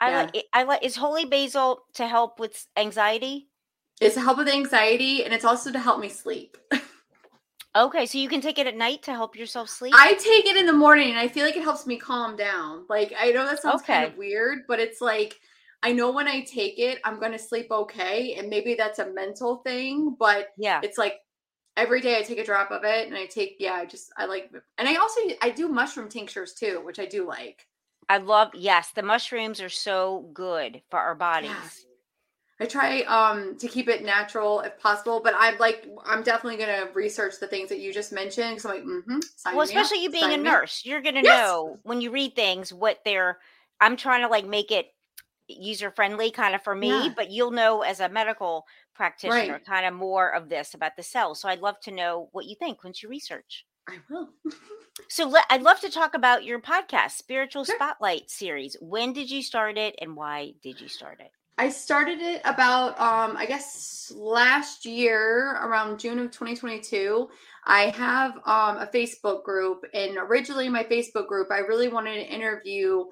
I 0.00 0.10
yeah. 0.10 0.22
like 0.22 0.44
I 0.52 0.62
like 0.64 0.84
is 0.84 0.96
holy 0.96 1.24
basil 1.24 1.80
to 1.94 2.06
help 2.06 2.38
with 2.38 2.66
anxiety? 2.76 3.48
It's 4.00 4.16
to 4.16 4.20
help 4.20 4.38
with 4.38 4.48
anxiety 4.48 5.24
and 5.24 5.32
it's 5.32 5.44
also 5.44 5.72
to 5.72 5.78
help 5.78 6.00
me 6.00 6.08
sleep. 6.08 6.56
okay, 7.76 8.06
so 8.06 8.18
you 8.18 8.28
can 8.28 8.40
take 8.40 8.58
it 8.58 8.66
at 8.66 8.76
night 8.76 9.02
to 9.04 9.12
help 9.12 9.36
yourself 9.36 9.68
sleep? 9.68 9.94
I 9.96 10.14
take 10.14 10.46
it 10.46 10.56
in 10.56 10.66
the 10.66 10.72
morning 10.72 11.10
and 11.10 11.18
I 11.18 11.28
feel 11.28 11.46
like 11.46 11.56
it 11.56 11.62
helps 11.62 11.86
me 11.86 11.96
calm 11.96 12.36
down. 12.36 12.84
Like 12.88 13.14
I 13.18 13.30
know 13.30 13.46
that 13.46 13.62
sounds 13.62 13.82
okay. 13.82 13.94
kind 13.94 14.12
of 14.12 14.18
weird, 14.18 14.60
but 14.68 14.80
it's 14.80 15.00
like 15.00 15.38
I 15.82 15.92
know 15.92 16.10
when 16.10 16.26
I 16.26 16.40
take 16.40 16.78
it, 16.78 16.98
I'm 17.04 17.20
going 17.20 17.32
to 17.32 17.38
sleep 17.38 17.66
okay. 17.70 18.36
And 18.38 18.48
maybe 18.48 18.74
that's 18.74 19.00
a 19.00 19.12
mental 19.12 19.56
thing, 19.56 20.16
but 20.18 20.48
yeah, 20.56 20.80
it's 20.82 20.98
like 20.98 21.20
every 21.76 22.00
day 22.00 22.18
I 22.18 22.22
take 22.22 22.38
a 22.38 22.44
drop 22.44 22.70
of 22.70 22.84
it 22.84 23.06
and 23.06 23.16
I 23.16 23.26
take 23.26 23.56
yeah, 23.58 23.74
I 23.74 23.86
just 23.86 24.12
I 24.16 24.26
like 24.26 24.50
and 24.78 24.88
I 24.88 24.96
also 24.96 25.20
I 25.42 25.50
do 25.50 25.68
mushroom 25.68 26.08
tinctures 26.08 26.54
too, 26.54 26.80
which 26.84 26.98
I 26.98 27.06
do 27.06 27.26
like. 27.26 27.66
I 28.08 28.18
love 28.18 28.50
yes, 28.54 28.90
the 28.94 29.02
mushrooms 29.02 29.60
are 29.60 29.68
so 29.68 30.28
good 30.32 30.82
for 30.90 30.98
our 30.98 31.14
bodies. 31.14 31.86
I 32.60 32.66
try 32.66 33.02
um 33.02 33.56
to 33.58 33.66
keep 33.66 33.88
it 33.88 34.04
natural 34.04 34.60
if 34.60 34.78
possible, 34.78 35.20
but 35.22 35.34
I'm 35.36 35.58
like 35.58 35.88
I'm 36.04 36.22
definitely 36.22 36.58
gonna 36.58 36.88
research 36.94 37.34
the 37.40 37.48
things 37.48 37.68
that 37.70 37.80
you 37.80 37.92
just 37.92 38.12
mentioned 38.12 38.56
because 38.56 38.64
I'm 38.64 38.76
like, 38.76 38.84
mm-hmm. 38.84 39.18
Well, 39.56 39.62
especially 39.62 40.02
you 40.02 40.10
being 40.10 40.32
a 40.32 40.36
nurse, 40.36 40.82
you're 40.84 41.02
gonna 41.02 41.22
yes. 41.22 41.38
know 41.38 41.78
when 41.82 42.00
you 42.00 42.10
read 42.10 42.34
things 42.36 42.72
what 42.72 42.98
they're. 43.04 43.38
I'm 43.80 43.96
trying 43.96 44.22
to 44.22 44.28
like 44.28 44.46
make 44.46 44.70
it 44.70 44.86
user 45.48 45.90
friendly 45.90 46.30
kind 46.30 46.54
of 46.54 46.62
for 46.62 46.74
me, 46.74 46.88
yeah. 46.88 47.12
but 47.14 47.30
you'll 47.30 47.50
know 47.50 47.82
as 47.82 48.00
a 48.00 48.08
medical 48.08 48.66
practitioner 48.94 49.54
right. 49.54 49.64
kind 49.64 49.86
of 49.86 49.94
more 49.94 50.34
of 50.34 50.48
this 50.48 50.74
about 50.74 50.96
the 50.96 51.02
cells. 51.02 51.40
So 51.40 51.48
I'd 51.48 51.60
love 51.60 51.80
to 51.84 51.90
know 51.90 52.28
what 52.32 52.46
you 52.46 52.54
think 52.56 52.84
once 52.84 53.02
you 53.02 53.08
research. 53.08 53.64
I 53.88 53.98
will. 54.08 54.30
so 55.08 55.28
le- 55.28 55.44
I'd 55.50 55.62
love 55.62 55.80
to 55.80 55.90
talk 55.90 56.14
about 56.14 56.44
your 56.44 56.60
podcast, 56.60 57.12
Spiritual 57.12 57.64
sure. 57.64 57.76
Spotlight 57.76 58.30
series. 58.30 58.76
When 58.80 59.12
did 59.12 59.30
you 59.30 59.42
start 59.42 59.76
it 59.76 59.94
and 60.00 60.16
why 60.16 60.52
did 60.62 60.80
you 60.80 60.88
start 60.88 61.20
it? 61.20 61.30
I 61.56 61.68
started 61.68 62.20
it 62.20 62.40
about 62.44 62.98
um 63.00 63.36
I 63.36 63.46
guess 63.46 64.12
last 64.16 64.84
year 64.84 65.52
around 65.62 66.00
June 66.00 66.18
of 66.18 66.32
2022. 66.32 67.28
I 67.64 67.90
have 67.90 68.32
um 68.44 68.78
a 68.78 68.90
Facebook 68.92 69.44
group 69.44 69.84
and 69.94 70.16
originally 70.16 70.68
my 70.68 70.82
Facebook 70.82 71.28
group 71.28 71.48
I 71.52 71.58
really 71.58 71.88
wanted 71.88 72.14
to 72.14 72.34
interview 72.34 73.04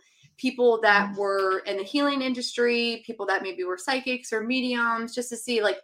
people 0.42 0.80
that 0.80 1.16
were 1.16 1.60
in 1.60 1.76
the 1.76 1.84
healing 1.84 2.20
industry, 2.20 3.04
people 3.06 3.24
that 3.24 3.44
maybe 3.44 3.62
were 3.62 3.78
psychics 3.78 4.32
or 4.32 4.42
mediums 4.42 5.14
just 5.14 5.28
to 5.28 5.36
see 5.36 5.62
like 5.62 5.78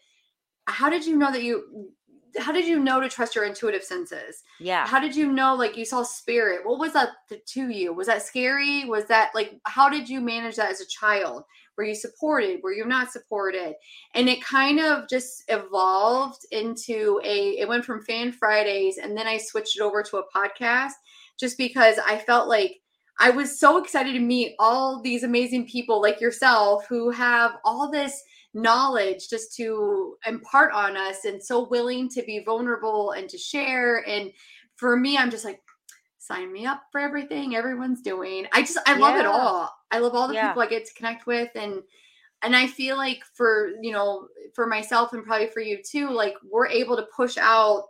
how 0.67 0.91
did 0.91 1.07
you 1.07 1.17
know 1.17 1.31
that 1.31 1.45
you 1.45 1.93
how 2.39 2.53
did 2.53 2.67
you 2.67 2.79
know 2.79 3.01
to 3.01 3.09
trust 3.09 3.35
your 3.35 3.45
intuitive 3.45 3.83
senses? 3.83 4.43
Yeah. 4.61 4.87
How 4.87 5.01
did 5.01 5.15
you 5.15 5.33
know 5.33 5.55
like 5.55 5.77
you 5.77 5.85
saw 5.85 6.03
spirit? 6.03 6.61
What 6.65 6.81
was 6.81 6.93
that 6.93 7.11
to 7.31 7.69
you? 7.69 7.93
Was 7.95 8.09
that 8.09 8.23
scary? 8.23 8.85
Was 8.85 9.07
that 9.07 9.31
like 9.33 9.61
how 9.65 9.89
did 9.89 10.09
you 10.09 10.21
manage 10.21 10.57
that 10.57 10.73
as 10.73 10.81
a 10.81 10.87
child? 10.87 11.45
Were 11.77 11.85
you 11.85 11.95
supported? 11.95 12.61
Were 12.65 12.73
you 12.73 12.85
not 12.85 13.13
supported? 13.13 13.77
And 14.15 14.29
it 14.29 14.43
kind 14.43 14.81
of 14.81 15.09
just 15.09 15.45
evolved 15.47 16.45
into 16.51 17.21
a 17.25 17.61
it 17.61 17.69
went 17.69 17.85
from 17.85 18.03
fan 18.03 18.33
Fridays 18.33 18.99
and 18.99 19.17
then 19.17 19.29
I 19.29 19.39
switched 19.39 19.77
it 19.77 19.83
over 19.83 20.03
to 20.03 20.17
a 20.17 20.29
podcast 20.37 20.95
just 21.39 21.57
because 21.57 21.99
I 22.05 22.19
felt 22.19 22.49
like 22.49 22.81
I 23.19 23.31
was 23.31 23.59
so 23.59 23.79
excited 23.79 24.13
to 24.13 24.21
meet 24.21 24.55
all 24.59 25.01
these 25.01 25.25
amazing 25.25 25.67
people 25.67 26.01
like 26.01 26.21
yourself 26.21 26.87
who 26.89 27.11
have 27.11 27.57
all 27.65 27.91
this 27.91 28.23
knowledge 28.55 29.29
just 29.29 29.55
to 29.57 30.17
impart 30.27 30.73
on 30.73 30.97
us 30.97 31.25
and 31.25 31.43
so 31.43 31.69
willing 31.69 32.09
to 32.11 32.23
be 32.23 32.43
vulnerable 32.45 33.13
and 33.13 33.29
to 33.29 33.39
share. 33.39 34.07
And 34.09 34.31
for 34.77 34.97
me, 34.97 35.19
I'm 35.19 35.31
just 35.31 35.45
like, 35.45 35.61
sign 36.19 36.53
me 36.53 36.67
up 36.67 36.83
for 36.93 37.01
everything 37.01 37.57
everyone's 37.57 38.03
doing. 38.03 38.47
I 38.53 38.61
just 38.61 38.79
I 38.87 38.97
love 38.97 39.15
yeah. 39.15 39.21
it 39.21 39.27
all. 39.27 39.75
I 39.91 39.99
love 39.99 40.15
all 40.15 40.29
the 40.29 40.35
yeah. 40.35 40.49
people 40.49 40.63
I 40.63 40.67
get 40.67 40.87
to 40.87 40.95
connect 40.95 41.27
with 41.27 41.51
and 41.55 41.83
and 42.43 42.55
I 42.55 42.69
feel 42.69 42.97
like 42.97 43.25
for, 43.35 43.71
you 43.83 43.91
know, 43.91 44.29
for 44.55 44.67
myself 44.67 45.13
and 45.13 45.25
probably 45.25 45.49
for 45.49 45.61
you 45.61 45.83
too, 45.83 46.11
like 46.11 46.35
we're 46.49 46.69
able 46.69 46.97
to 46.97 47.07
push 47.15 47.37
out 47.37 47.87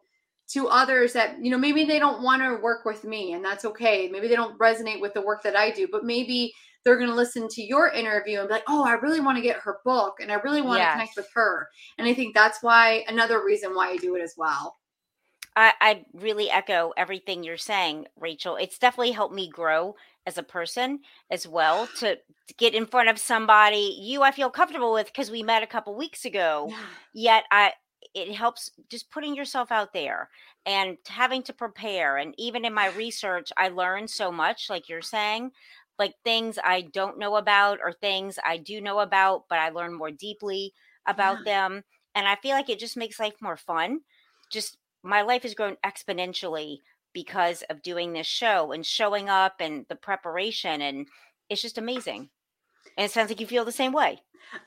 to 0.48 0.68
others 0.68 1.12
that, 1.12 1.36
you 1.42 1.50
know, 1.50 1.58
maybe 1.58 1.84
they 1.84 1.98
don't 1.98 2.22
want 2.22 2.42
to 2.42 2.62
work 2.62 2.84
with 2.84 3.04
me 3.04 3.32
and 3.32 3.44
that's 3.44 3.64
okay. 3.64 4.08
Maybe 4.08 4.28
they 4.28 4.36
don't 4.36 4.58
resonate 4.58 5.00
with 5.00 5.14
the 5.14 5.20
work 5.20 5.42
that 5.42 5.56
I 5.56 5.70
do, 5.70 5.88
but 5.90 6.04
maybe 6.04 6.52
they're 6.84 6.96
going 6.96 7.10
to 7.10 7.14
listen 7.14 7.48
to 7.48 7.62
your 7.62 7.88
interview 7.88 8.38
and 8.38 8.48
be 8.48 8.54
like, 8.54 8.64
oh, 8.68 8.84
I 8.84 8.92
really 8.92 9.20
want 9.20 9.36
to 9.36 9.42
get 9.42 9.58
her 9.58 9.78
book 9.84 10.14
and 10.20 10.32
I 10.32 10.36
really 10.36 10.62
want 10.62 10.78
yes. 10.78 10.92
to 10.92 10.98
connect 10.98 11.16
with 11.16 11.28
her. 11.34 11.68
And 11.98 12.08
I 12.08 12.14
think 12.14 12.34
that's 12.34 12.62
why 12.62 13.04
another 13.08 13.44
reason 13.44 13.74
why 13.74 13.90
I 13.90 13.96
do 13.96 14.16
it 14.16 14.22
as 14.22 14.34
well. 14.38 14.76
I, 15.54 15.72
I 15.80 16.04
really 16.14 16.50
echo 16.50 16.92
everything 16.96 17.42
you're 17.42 17.56
saying, 17.56 18.06
Rachel. 18.18 18.56
It's 18.56 18.78
definitely 18.78 19.10
helped 19.10 19.34
me 19.34 19.48
grow 19.48 19.96
as 20.24 20.38
a 20.38 20.42
person 20.42 21.00
as 21.30 21.48
well 21.48 21.88
to, 21.98 22.14
to 22.14 22.54
get 22.58 22.74
in 22.74 22.86
front 22.86 23.08
of 23.08 23.18
somebody 23.18 23.98
you 24.00 24.22
I 24.22 24.30
feel 24.30 24.50
comfortable 24.50 24.92
with 24.92 25.06
because 25.06 25.30
we 25.30 25.42
met 25.42 25.62
a 25.62 25.66
couple 25.66 25.96
weeks 25.96 26.24
ago. 26.24 26.68
Yeah. 26.70 26.76
Yet 27.12 27.44
I 27.50 27.72
it 28.14 28.34
helps 28.34 28.70
just 28.88 29.10
putting 29.10 29.34
yourself 29.34 29.72
out 29.72 29.92
there 29.92 30.28
and 30.66 30.96
having 31.06 31.42
to 31.42 31.52
prepare 31.52 32.18
and 32.18 32.34
even 32.38 32.64
in 32.64 32.72
my 32.72 32.88
research 32.90 33.52
I 33.56 33.68
learned 33.68 34.10
so 34.10 34.30
much 34.30 34.70
like 34.70 34.88
you're 34.88 35.02
saying 35.02 35.52
like 35.98 36.14
things 36.24 36.58
I 36.62 36.82
don't 36.82 37.18
know 37.18 37.36
about 37.36 37.80
or 37.82 37.92
things 37.92 38.38
I 38.44 38.56
do 38.56 38.80
know 38.80 39.00
about, 39.00 39.44
but 39.48 39.58
I 39.58 39.70
learn 39.70 39.92
more 39.94 40.10
deeply 40.10 40.72
about 41.06 41.38
yeah. 41.38 41.52
them. 41.52 41.84
And 42.14 42.26
I 42.28 42.36
feel 42.36 42.52
like 42.52 42.70
it 42.70 42.78
just 42.78 42.96
makes 42.96 43.20
life 43.20 43.34
more 43.40 43.56
fun. 43.56 44.00
Just 44.50 44.78
my 45.02 45.22
life 45.22 45.42
has 45.42 45.54
grown 45.54 45.76
exponentially 45.84 46.78
because 47.12 47.62
of 47.68 47.82
doing 47.82 48.12
this 48.12 48.26
show 48.26 48.72
and 48.72 48.86
showing 48.86 49.28
up 49.28 49.56
and 49.60 49.86
the 49.88 49.96
preparation. 49.96 50.82
And 50.82 51.06
it's 51.48 51.62
just 51.62 51.78
amazing. 51.78 52.30
And 52.96 53.04
it 53.04 53.10
sounds 53.10 53.28
like 53.28 53.40
you 53.40 53.46
feel 53.46 53.64
the 53.64 53.72
same 53.72 53.92
way. 53.92 54.20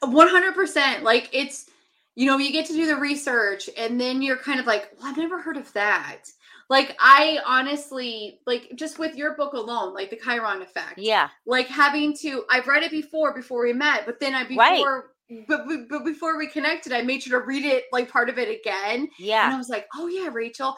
100%. 0.04 1.02
Like 1.02 1.30
it's, 1.32 1.70
you 2.16 2.26
know, 2.26 2.38
you 2.38 2.52
get 2.52 2.66
to 2.68 2.74
do 2.74 2.86
the 2.86 2.98
research 2.98 3.70
and 3.78 4.00
then 4.00 4.22
you're 4.22 4.38
kind 4.38 4.60
of 4.60 4.66
like, 4.66 4.90
well, 4.98 5.08
I've 5.08 5.18
never 5.18 5.42
heard 5.42 5.58
of 5.58 5.72
that. 5.74 6.24
Like 6.70 6.96
I 7.00 7.40
honestly 7.46 8.40
like 8.46 8.72
just 8.76 8.98
with 8.98 9.16
your 9.16 9.36
book 9.36 9.54
alone, 9.54 9.94
like 9.94 10.10
the 10.10 10.18
Chiron 10.18 10.62
effect. 10.62 10.98
Yeah. 10.98 11.30
Like 11.46 11.68
having 11.68 12.16
to 12.22 12.46
I've 12.50 12.68
read 12.68 12.84
it 12.84 12.92
before 12.92 13.34
before 13.34 13.64
we 13.64 13.74
met, 13.74 14.06
but 14.06 14.20
then 14.20 14.34
I 14.34 14.46
before 14.46 15.12
right. 15.30 15.48
but, 15.48 15.62
but 15.90 16.06
before 16.06 16.38
we 16.38 16.48
connected, 16.48 16.94
I 16.94 17.02
made 17.02 17.24
sure 17.24 17.40
to 17.40 17.46
read 17.46 17.66
it 17.66 17.86
like 17.92 18.10
part 18.10 18.30
of 18.30 18.38
it 18.38 18.48
again. 18.48 19.10
Yeah. 19.20 19.46
And 19.46 19.54
I 19.54 19.58
was 19.58 19.70
like, 19.70 19.88
oh 19.96 20.08
yeah, 20.08 20.30
Rachel, 20.32 20.76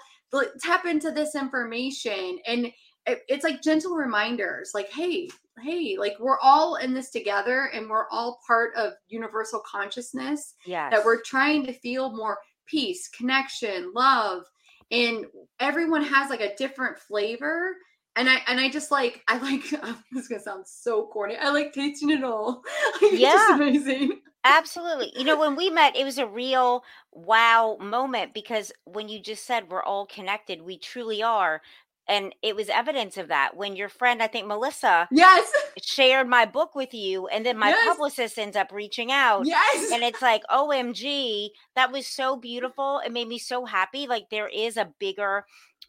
tap 0.61 0.85
into 0.85 1.11
this 1.11 1.35
information 1.35 2.39
and 2.47 2.71
it, 3.05 3.21
it's 3.27 3.43
like 3.43 3.61
gentle 3.61 3.95
reminders 3.95 4.71
like 4.73 4.89
hey 4.91 5.29
hey 5.61 5.95
like 5.97 6.13
we're 6.19 6.39
all 6.39 6.75
in 6.75 6.93
this 6.93 7.11
together 7.11 7.69
and 7.73 7.89
we're 7.89 8.09
all 8.09 8.39
part 8.47 8.73
of 8.75 8.93
universal 9.07 9.61
consciousness 9.65 10.55
yeah 10.65 10.89
that 10.89 11.05
we're 11.05 11.21
trying 11.21 11.65
to 11.65 11.73
feel 11.73 12.15
more 12.15 12.37
peace 12.65 13.07
connection 13.09 13.91
love 13.93 14.43
and 14.91 15.25
everyone 15.59 16.03
has 16.03 16.29
like 16.29 16.41
a 16.41 16.55
different 16.55 16.97
flavor 16.97 17.75
and 18.15 18.29
I 18.29 18.37
and 18.47 18.59
I 18.59 18.69
just 18.69 18.91
like 18.91 19.23
I 19.27 19.37
like 19.37 19.63
oh, 19.83 19.99
this 20.11 20.23
is 20.23 20.27
gonna 20.27 20.41
sound 20.41 20.67
so 20.67 21.07
corny. 21.07 21.35
I 21.35 21.49
like 21.49 21.73
tasting 21.73 22.11
it 22.11 22.23
all. 22.23 22.61
it's 23.01 23.19
yeah, 23.19 23.55
amazing. 23.55 24.21
Absolutely. 24.45 25.13
You 25.15 25.23
know, 25.23 25.39
when 25.39 25.55
we 25.55 25.69
met, 25.69 25.95
it 25.95 26.03
was 26.03 26.17
a 26.17 26.27
real 26.27 26.83
wow 27.13 27.77
moment 27.79 28.33
because 28.33 28.73
when 28.83 29.07
you 29.07 29.21
just 29.21 29.45
said 29.45 29.69
we're 29.69 29.83
all 29.83 30.05
connected, 30.05 30.61
we 30.61 30.77
truly 30.77 31.23
are 31.23 31.61
and 32.07 32.33
it 32.41 32.55
was 32.55 32.69
evidence 32.69 33.17
of 33.17 33.29
that. 33.29 33.55
When 33.55 33.75
your 33.75 33.89
friend 33.89 34.21
i 34.21 34.27
think 34.27 34.47
melissa 34.47 35.07
yes. 35.11 35.51
shared 35.81 36.27
my 36.27 36.45
book 36.45 36.75
with 36.75 36.93
you 36.93 37.27
and 37.27 37.45
then 37.45 37.57
my 37.57 37.69
yes. 37.69 37.87
publicist 37.87 38.37
ends 38.37 38.55
up 38.55 38.71
reaching 38.71 39.11
out 39.11 39.45
yes. 39.45 39.91
and 39.91 40.03
it's 40.03 40.21
like 40.21 40.43
omg 40.51 41.49
that 41.75 41.91
was 41.91 42.07
so 42.07 42.35
beautiful. 42.35 43.01
It 43.05 43.11
made 43.11 43.27
me 43.27 43.39
so 43.39 43.65
happy. 43.65 44.07
Like 44.07 44.29
there 44.29 44.47
is 44.47 44.77
a 44.77 44.93
bigger 44.99 45.45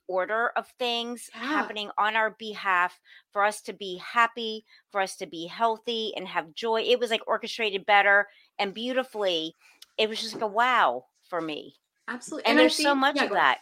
order 0.07 0.51
of 0.57 0.69
things 0.79 1.31
yeah. 1.35 1.43
happening 1.43 1.91
on 1.99 2.17
our 2.17 2.31
behalf 2.39 2.99
for 3.33 3.45
us 3.45 3.61
to 3.63 3.73
be 3.73 4.01
happy 4.05 4.65
for 4.91 5.01
us 5.01 5.17
to 5.17 5.27
be 5.27 5.47
healthy 5.47 6.13
and 6.17 6.29
have 6.29 6.55
joy. 6.55 6.83
It 6.83 6.99
was 6.99 7.11
like 7.11 7.27
orchestrated 7.27 7.87
better 7.87 8.29
and 8.59 8.75
beautifully. 8.75 9.55
It 9.99 10.09
was 10.09 10.21
just 10.21 10.35
like 10.35 10.43
a 10.43 10.47
wow 10.47 11.07
for 11.29 11.41
me. 11.41 11.77
Absolutely 12.09 12.45
and, 12.45 12.53
and 12.53 12.59
there's 12.59 12.77
think, 12.77 12.87
so 12.87 12.95
much 12.95 13.17
yeah, 13.17 13.25
of 13.25 13.31
that 13.31 13.59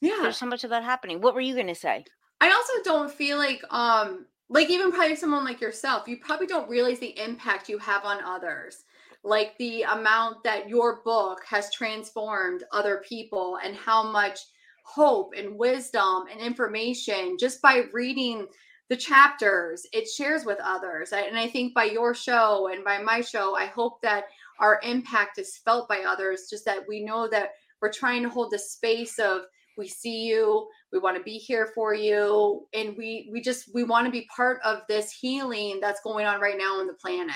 yeah. 0.00 0.18
There's 0.22 0.36
so 0.36 0.46
much 0.46 0.64
of 0.64 0.70
that 0.70 0.84
happening. 0.84 1.20
What 1.20 1.34
were 1.34 1.40
you 1.40 1.54
going 1.54 1.66
to 1.66 1.74
say? 1.74 2.04
I 2.40 2.50
also 2.50 2.72
don't 2.84 3.10
feel 3.10 3.38
like 3.38 3.62
um 3.70 4.26
like 4.50 4.70
even 4.70 4.92
probably 4.92 5.16
someone 5.16 5.44
like 5.44 5.60
yourself, 5.60 6.08
you 6.08 6.18
probably 6.18 6.46
don't 6.46 6.70
realize 6.70 6.98
the 6.98 7.18
impact 7.18 7.68
you 7.68 7.78
have 7.78 8.04
on 8.04 8.22
others. 8.24 8.84
Like 9.24 9.58
the 9.58 9.82
amount 9.82 10.42
that 10.44 10.68
your 10.68 11.02
book 11.04 11.40
has 11.46 11.72
transformed 11.72 12.64
other 12.72 13.02
people 13.06 13.58
and 13.62 13.76
how 13.76 14.10
much 14.10 14.38
hope 14.84 15.34
and 15.36 15.58
wisdom 15.58 16.24
and 16.32 16.40
information 16.40 17.36
just 17.38 17.60
by 17.60 17.82
reading 17.92 18.46
the 18.88 18.96
chapters 18.96 19.86
it 19.92 20.08
shares 20.08 20.46
with 20.46 20.58
others. 20.62 21.12
And 21.12 21.38
I 21.38 21.46
think 21.46 21.74
by 21.74 21.84
your 21.84 22.14
show 22.14 22.68
and 22.72 22.82
by 22.84 22.98
my 22.98 23.20
show, 23.20 23.54
I 23.54 23.66
hope 23.66 24.00
that 24.02 24.24
our 24.60 24.80
impact 24.82 25.38
is 25.38 25.58
felt 25.58 25.88
by 25.88 26.00
others, 26.00 26.46
just 26.48 26.64
that 26.64 26.84
we 26.88 27.04
know 27.04 27.28
that 27.28 27.50
we're 27.82 27.92
trying 27.92 28.22
to 28.22 28.30
hold 28.30 28.50
the 28.50 28.58
space 28.58 29.18
of 29.18 29.42
we 29.78 29.88
see 29.88 30.24
you. 30.24 30.68
We 30.92 30.98
want 30.98 31.16
to 31.16 31.22
be 31.22 31.38
here 31.38 31.70
for 31.74 31.94
you. 31.94 32.66
And 32.74 32.96
we 32.98 33.30
we 33.32 33.40
just 33.40 33.72
we 33.72 33.84
want 33.84 34.04
to 34.06 34.12
be 34.12 34.28
part 34.34 34.60
of 34.64 34.82
this 34.88 35.12
healing 35.12 35.78
that's 35.80 36.00
going 36.02 36.26
on 36.26 36.40
right 36.40 36.58
now 36.58 36.80
on 36.80 36.86
the 36.86 36.94
planet. 36.94 37.32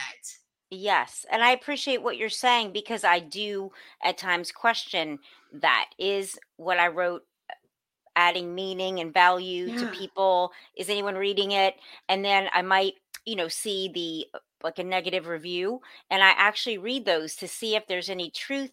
Yes 0.71 1.27
and 1.31 1.45
i 1.45 1.51
appreciate 1.51 2.03
what 2.03 2.17
you're 2.17 2.31
saying 2.31 2.73
because 2.73 3.05
i 3.05 3.19
do 3.19 3.71
at 4.03 4.17
times 4.17 4.51
question 4.51 5.19
that. 5.53 5.91
Is 5.99 6.39
what 6.57 6.79
i 6.79 6.89
wrote 6.89 7.25
uh, 7.51 7.55
adding 8.17 8.55
meaning 8.55 8.99
and 9.01 9.13
value 9.13 9.67
yeah. 9.67 9.81
to 9.81 9.87
people? 9.89 10.51
Is 10.77 10.89
anyone 10.89 11.15
reading 11.15 11.53
it? 11.53 11.75
And 12.09 12.25
then 12.25 12.49
i 12.55 12.63
might 12.63 12.95
you 13.27 13.37
know 13.37 13.49
see 13.49 13.91
the 13.93 14.41
like 14.65 14.79
a 14.79 14.85
negative 14.85 15.27
review 15.27 15.81
and 16.11 16.23
i 16.23 16.31
actually 16.37 16.79
read 16.79 17.05
those 17.05 17.35
to 17.35 17.49
see 17.49 17.75
if 17.77 17.87
there's 17.87 18.09
any 18.09 18.31
truth 18.31 18.71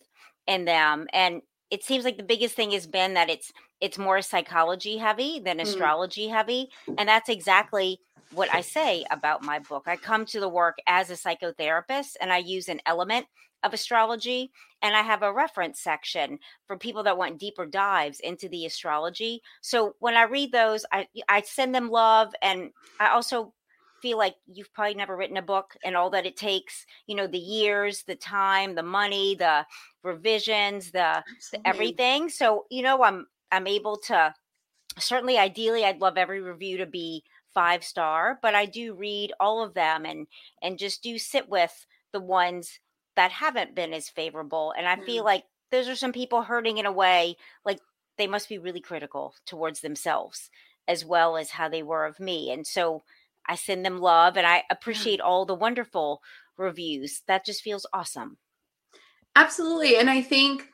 in 0.49 0.65
them. 0.65 1.07
And 1.13 1.41
it 1.71 1.83
seems 1.83 2.03
like 2.03 2.17
the 2.17 2.23
biggest 2.23 2.55
thing 2.55 2.71
has 2.71 2.87
been 2.87 3.13
that 3.13 3.29
it's 3.29 3.51
it's 3.81 3.97
more 3.97 4.21
psychology 4.21 4.97
heavy 4.97 5.39
than 5.39 5.57
mm. 5.57 5.61
astrology 5.61 6.27
mm. 6.27 6.31
heavy 6.31 6.69
and 6.97 7.07
that's 7.07 7.29
exactly 7.29 7.99
what 8.33 8.53
i 8.53 8.61
say 8.61 9.03
about 9.11 9.43
my 9.43 9.59
book 9.59 9.83
i 9.87 9.95
come 9.95 10.25
to 10.25 10.39
the 10.39 10.49
work 10.49 10.77
as 10.87 11.09
a 11.09 11.13
psychotherapist 11.13 12.15
and 12.21 12.31
i 12.31 12.37
use 12.37 12.69
an 12.69 12.81
element 12.85 13.25
of 13.63 13.73
astrology 13.73 14.51
and 14.81 14.95
i 14.95 15.01
have 15.01 15.23
a 15.23 15.33
reference 15.33 15.79
section 15.81 16.37
for 16.65 16.77
people 16.77 17.03
that 17.03 17.17
want 17.17 17.39
deeper 17.39 17.65
dives 17.65 18.19
into 18.21 18.47
the 18.49 18.65
astrology 18.65 19.41
so 19.61 19.95
when 19.99 20.15
i 20.15 20.23
read 20.23 20.51
those 20.51 20.85
i 20.91 21.07
i 21.27 21.41
send 21.41 21.73
them 21.73 21.89
love 21.89 22.33
and 22.41 22.69
i 22.99 23.09
also 23.09 23.53
feel 24.01 24.17
like 24.17 24.35
you've 24.47 24.73
probably 24.73 24.93
never 24.95 25.15
written 25.15 25.37
a 25.37 25.41
book 25.41 25.75
and 25.83 25.95
all 25.95 26.09
that 26.09 26.25
it 26.25 26.37
takes 26.37 26.85
you 27.07 27.15
know 27.15 27.27
the 27.27 27.37
years 27.37 28.03
the 28.03 28.15
time 28.15 28.75
the 28.75 28.83
money 28.83 29.35
the 29.35 29.65
revisions 30.03 30.91
the, 30.91 31.23
the, 31.51 31.67
everything 31.67 32.29
so 32.29 32.65
you 32.69 32.81
know 32.81 33.03
i'm 33.03 33.27
i'm 33.51 33.67
able 33.67 33.97
to 33.97 34.33
certainly 34.97 35.37
ideally 35.37 35.85
i'd 35.85 36.01
love 36.01 36.17
every 36.17 36.41
review 36.41 36.77
to 36.77 36.85
be 36.85 37.23
five 37.53 37.83
star 37.83 38.39
but 38.41 38.55
i 38.55 38.65
do 38.65 38.93
read 38.93 39.31
all 39.39 39.63
of 39.63 39.73
them 39.73 40.05
and 40.05 40.27
and 40.61 40.77
just 40.79 41.03
do 41.03 41.17
sit 41.17 41.49
with 41.49 41.85
the 42.11 42.19
ones 42.19 42.79
that 43.19 43.31
haven't 43.31 43.75
been 43.75 43.93
as 43.93 44.07
favorable. 44.07 44.73
And 44.77 44.87
I 44.87 44.95
Yeah. 44.95 45.03
feel 45.03 45.23
mm. 45.23 45.25
like 45.25 45.45
those 45.71 45.89
are 45.89 45.95
some 45.95 46.13
people 46.13 46.41
hurting 46.41 46.77
in 46.77 46.85
a 46.85 46.91
way, 46.91 47.35
like 47.65 47.81
they 48.17 48.27
must 48.27 48.47
be 48.47 48.57
really 48.57 48.79
critical 48.79 49.35
towards 49.45 49.81
themselves 49.81 50.49
as 50.87 51.03
well 51.03 51.35
as 51.35 51.51
how 51.51 51.67
they 51.67 51.83
were 51.83 52.05
of 52.05 52.21
me. 52.21 52.49
And 52.49 52.65
so 52.65 53.03
I 53.49 53.55
send 53.55 53.83
them 53.83 53.97
love 53.99 54.37
and 54.37 54.45
I 54.47 54.63
appreciate 54.69 55.19
all 55.19 55.45
the 55.45 55.55
wonderful 55.55 56.21
reviews. 56.57 57.23
That 57.27 57.43
just 57.45 57.63
feels 57.63 57.85
awesome. 57.91 58.37
Absolutely. 59.35 59.97
And 59.97 60.09
I 60.09 60.21
think 60.21 60.67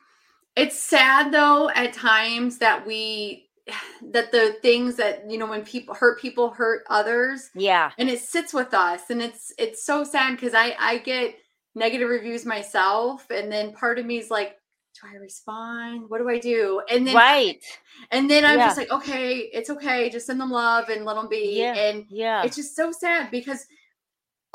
it's 0.54 0.78
sad 0.78 1.32
though 1.32 1.70
at 1.70 1.92
times 1.92 2.58
that 2.58 2.86
we 2.86 3.48
that 4.12 4.30
the 4.30 4.56
things 4.62 4.96
that 4.96 5.28
you 5.28 5.38
know 5.38 5.46
when 5.46 5.64
people 5.64 5.94
hurt 5.94 6.20
people 6.20 6.50
hurt 6.50 6.84
others 6.88 7.50
Yeah. 7.54 7.90
and 7.98 8.08
it 8.08 8.20
sits 8.20 8.52
with 8.52 8.74
us 8.74 9.10
and 9.10 9.22
it's 9.22 9.52
it's 9.58 9.84
so 9.84 10.04
sad 10.04 10.32
because 10.36 10.54
I 10.54 10.76
I 10.78 10.98
get 10.98 11.36
negative 11.74 12.08
reviews 12.08 12.46
myself 12.46 13.26
and 13.30 13.50
then 13.50 13.72
part 13.72 13.98
of 13.98 14.06
me 14.06 14.18
is 14.18 14.30
like 14.30 14.56
do 15.00 15.08
I 15.12 15.16
respond? 15.16 16.08
What 16.08 16.18
do 16.18 16.28
I 16.28 16.38
do? 16.38 16.82
And 16.90 17.06
then 17.06 17.14
right. 17.14 17.62
and 18.10 18.30
then 18.30 18.44
I'm 18.44 18.58
Yeah. 18.58 18.66
just 18.66 18.78
like 18.78 18.90
okay, 18.90 19.38
it's 19.52 19.70
okay, 19.70 20.10
just 20.10 20.26
send 20.26 20.40
them 20.40 20.50
love 20.50 20.88
and 20.88 21.04
let 21.04 21.16
them 21.16 21.28
be 21.28 21.60
Yeah. 21.60 21.74
and 21.74 22.06
Yeah. 22.08 22.42
it's 22.44 22.56
just 22.56 22.74
so 22.76 22.92
sad 22.92 23.30
because 23.30 23.66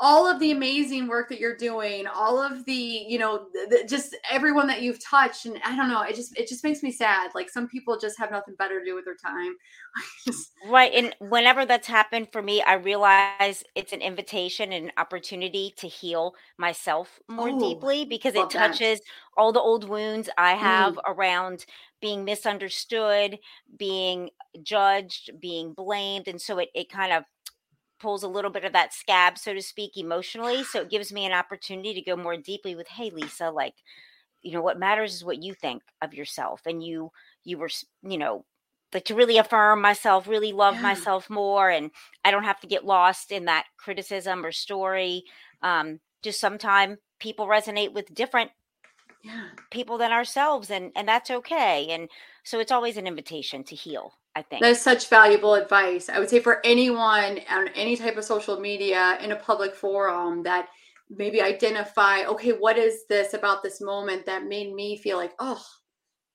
all 0.04 0.26
of 0.26 0.40
the 0.40 0.50
amazing 0.50 1.06
work 1.06 1.28
that 1.28 1.38
you're 1.38 1.56
doing 1.56 2.06
all 2.08 2.40
of 2.42 2.64
the 2.64 2.72
you 2.72 3.18
know 3.18 3.46
th- 3.54 3.70
th- 3.70 3.88
just 3.88 4.16
everyone 4.30 4.66
that 4.66 4.82
you've 4.82 5.02
touched 5.02 5.46
and 5.46 5.60
i 5.64 5.76
don't 5.76 5.88
know 5.88 6.02
it 6.02 6.16
just 6.16 6.36
it 6.36 6.48
just 6.48 6.64
makes 6.64 6.82
me 6.82 6.90
sad 6.90 7.30
like 7.36 7.48
some 7.48 7.68
people 7.68 7.96
just 7.96 8.18
have 8.18 8.30
nothing 8.32 8.54
better 8.56 8.80
to 8.80 8.84
do 8.84 8.96
with 8.96 9.04
their 9.04 9.14
time 9.16 9.54
Right. 10.64 10.92
And 10.94 11.14
whenever 11.18 11.66
that's 11.66 11.88
happened 11.88 12.28
for 12.30 12.40
me, 12.40 12.62
I 12.62 12.74
realize 12.74 13.64
it's 13.74 13.92
an 13.92 14.00
invitation 14.00 14.72
and 14.72 14.86
an 14.86 14.92
opportunity 14.96 15.74
to 15.78 15.88
heal 15.88 16.34
myself 16.56 17.18
more 17.28 17.50
Oh, 17.50 17.58
deeply 17.58 18.04
because 18.04 18.36
it 18.36 18.46
love 18.46 18.52
that. 18.52 18.78
touches 18.78 19.00
all 19.36 19.52
the 19.52 19.60
old 19.60 19.88
wounds 19.88 20.30
I 20.38 20.52
have 20.54 20.94
mm. 20.94 21.02
around 21.06 21.66
being 22.00 22.24
misunderstood, 22.24 23.38
being 23.76 24.30
judged, 24.62 25.30
being 25.40 25.72
blamed. 25.72 26.28
And 26.28 26.40
so 26.40 26.58
it, 26.58 26.68
it 26.74 26.88
kind 26.88 27.12
of 27.12 27.24
pulls 28.02 28.24
a 28.24 28.28
little 28.28 28.50
bit 28.50 28.64
of 28.64 28.74
that 28.74 28.92
scab, 28.92 29.38
so 29.38 29.54
to 29.54 29.62
speak, 29.62 29.96
emotionally. 29.96 30.64
So 30.64 30.82
it 30.82 30.90
gives 30.90 31.12
me 31.12 31.24
an 31.24 31.32
opportunity 31.32 31.94
to 31.94 32.02
go 32.02 32.16
more 32.16 32.36
deeply 32.36 32.74
with, 32.76 32.88
hey, 32.88 33.10
Lisa, 33.10 33.50
like, 33.50 33.76
you 34.42 34.52
know, 34.52 34.62
what 34.62 34.78
matters 34.78 35.14
is 35.14 35.24
what 35.24 35.42
you 35.42 35.54
think 35.54 35.82
of 36.02 36.14
yourself. 36.14 36.62
And 36.66 36.84
you, 36.84 37.12
you 37.44 37.58
were, 37.58 37.70
you 38.02 38.18
know, 38.18 38.44
like 38.92 39.04
to 39.06 39.14
really 39.14 39.38
affirm 39.38 39.80
myself, 39.80 40.28
really 40.28 40.52
love 40.52 40.76
Yeah. 40.76 40.82
myself 40.82 41.30
more. 41.30 41.70
And 41.70 41.90
I 42.24 42.30
don't 42.32 42.44
have 42.44 42.60
to 42.60 42.66
get 42.66 42.84
lost 42.84 43.32
in 43.32 43.46
that 43.46 43.66
criticism 43.78 44.44
or 44.44 44.52
story. 44.52 45.24
Um, 45.62 46.00
just 46.22 46.40
sometimes 46.40 46.98
people 47.20 47.46
resonate 47.46 47.94
with 47.94 48.14
different 48.14 48.50
yeah 49.22 49.50
people 49.70 49.98
than 49.98 50.12
ourselves 50.12 50.70
and 50.70 50.92
and 50.96 51.08
that's 51.08 51.30
okay. 51.30 51.88
And 51.90 52.08
so 52.44 52.60
it's 52.60 52.72
always 52.72 52.96
an 52.96 53.06
invitation 53.06 53.64
to 53.64 53.76
heal, 53.76 54.14
I 54.34 54.42
think. 54.42 54.62
that's 54.62 54.80
such 54.80 55.08
valuable 55.08 55.54
advice 55.54 56.08
i 56.08 56.18
would 56.18 56.30
say 56.30 56.40
for 56.40 56.60
anyone 56.64 57.40
on 57.50 57.68
any 57.74 57.96
type 57.96 58.16
of 58.16 58.24
social 58.24 58.58
media 58.58 59.18
in 59.20 59.32
a 59.32 59.36
public 59.36 59.74
forum 59.74 60.42
that 60.44 60.68
maybe 61.10 61.42
identify 61.42 62.24
okay 62.24 62.52
what 62.52 62.78
is 62.78 63.04
this 63.08 63.34
about 63.34 63.62
this 63.62 63.80
moment 63.80 64.24
that 64.26 64.46
made 64.46 64.72
me 64.74 64.96
feel 64.96 65.18
like 65.18 65.32
oh 65.38 65.62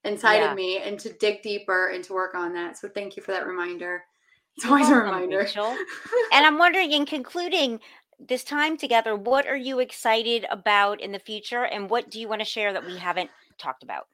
inside 0.04 0.36
Yeah. 0.36 0.50
of 0.50 0.56
me 0.56 0.78
and 0.78 0.98
to 1.00 1.12
dig 1.14 1.42
deeper 1.42 1.88
and 1.88 2.04
to 2.04 2.12
work 2.12 2.34
on 2.34 2.52
that 2.54 2.76
so 2.78 2.88
thank 2.88 3.16
you 3.16 3.22
for 3.22 3.32
that 3.32 3.46
reminder 3.46 4.04
it's 4.56 4.66
always 4.66 4.88
a 4.88 4.92
welcome, 4.92 5.12
reminder 5.12 5.40
and 6.32 6.46
I'm 6.46 6.58
wondering, 6.58 6.92
in 6.92 7.06
concluding 7.06 7.80
this 8.18 8.42
time 8.42 8.76
together, 8.76 9.14
what 9.14 9.46
are 9.46 9.56
you 9.56 9.78
excited 9.78 10.44
about 10.50 11.00
in 11.00 11.12
the 11.12 11.18
future, 11.20 11.64
and 11.64 11.88
what 11.88 12.10
do 12.10 12.20
you 12.20 12.28
want 12.28 12.40
to 12.40 12.44
share 12.44 12.72
that 12.72 12.84
we 12.84 12.96
haven't 12.98 13.30
talked 13.58 13.84
about? 13.84 14.08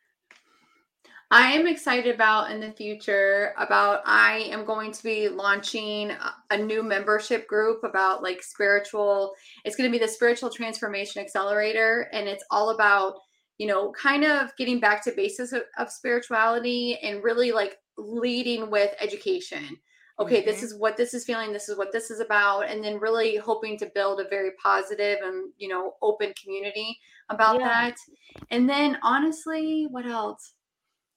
I 1.34 1.50
am 1.50 1.66
excited 1.66 2.14
about 2.14 2.52
in 2.52 2.60
the 2.60 2.70
future 2.70 3.54
about 3.58 4.02
I 4.06 4.46
am 4.52 4.64
going 4.64 4.92
to 4.92 5.02
be 5.02 5.28
launching 5.28 6.12
a- 6.50 6.56
new 6.56 6.84
membership 6.84 7.48
group 7.48 7.82
about 7.82 8.22
like 8.22 8.40
spiritual 8.40 9.34
it's 9.64 9.74
going 9.74 9.90
to 9.90 9.98
be 9.98 10.02
the 10.02 10.10
spiritual 10.10 10.48
transformation 10.48 11.20
accelerator 11.20 12.08
and 12.12 12.28
it's 12.28 12.44
all 12.52 12.70
about 12.70 13.16
you 13.58 13.66
know 13.66 13.90
kind 13.90 14.24
of 14.24 14.54
getting 14.56 14.78
back 14.78 15.02
to 15.02 15.10
basis 15.10 15.52
of, 15.52 15.64
of 15.76 15.90
spirituality 15.90 16.96
and 17.02 17.24
really 17.24 17.50
like 17.50 17.78
leading 17.98 18.70
with 18.70 18.94
education 19.00 19.76
okay 20.20 20.44
this 20.44 20.60
Mhm. 20.60 20.62
is 20.62 20.74
what 20.78 20.96
this 20.96 21.14
is 21.14 21.24
feeling 21.24 21.52
this 21.52 21.68
is 21.68 21.76
what 21.76 21.90
this 21.90 22.12
is 22.12 22.20
about 22.20 22.60
and 22.68 22.84
then 22.84 23.00
really 23.00 23.34
hoping 23.36 23.76
to 23.78 23.90
build 23.92 24.20
a 24.20 24.28
very 24.28 24.52
positive 24.62 25.18
and 25.24 25.52
you 25.58 25.66
know 25.66 25.94
open 26.00 26.32
community 26.40 26.96
about 27.28 27.58
Yeah. 27.58 27.66
that 27.90 27.96
and 28.52 28.70
then 28.70 28.96
honestly 29.02 29.88
what 29.90 30.06
else 30.06 30.53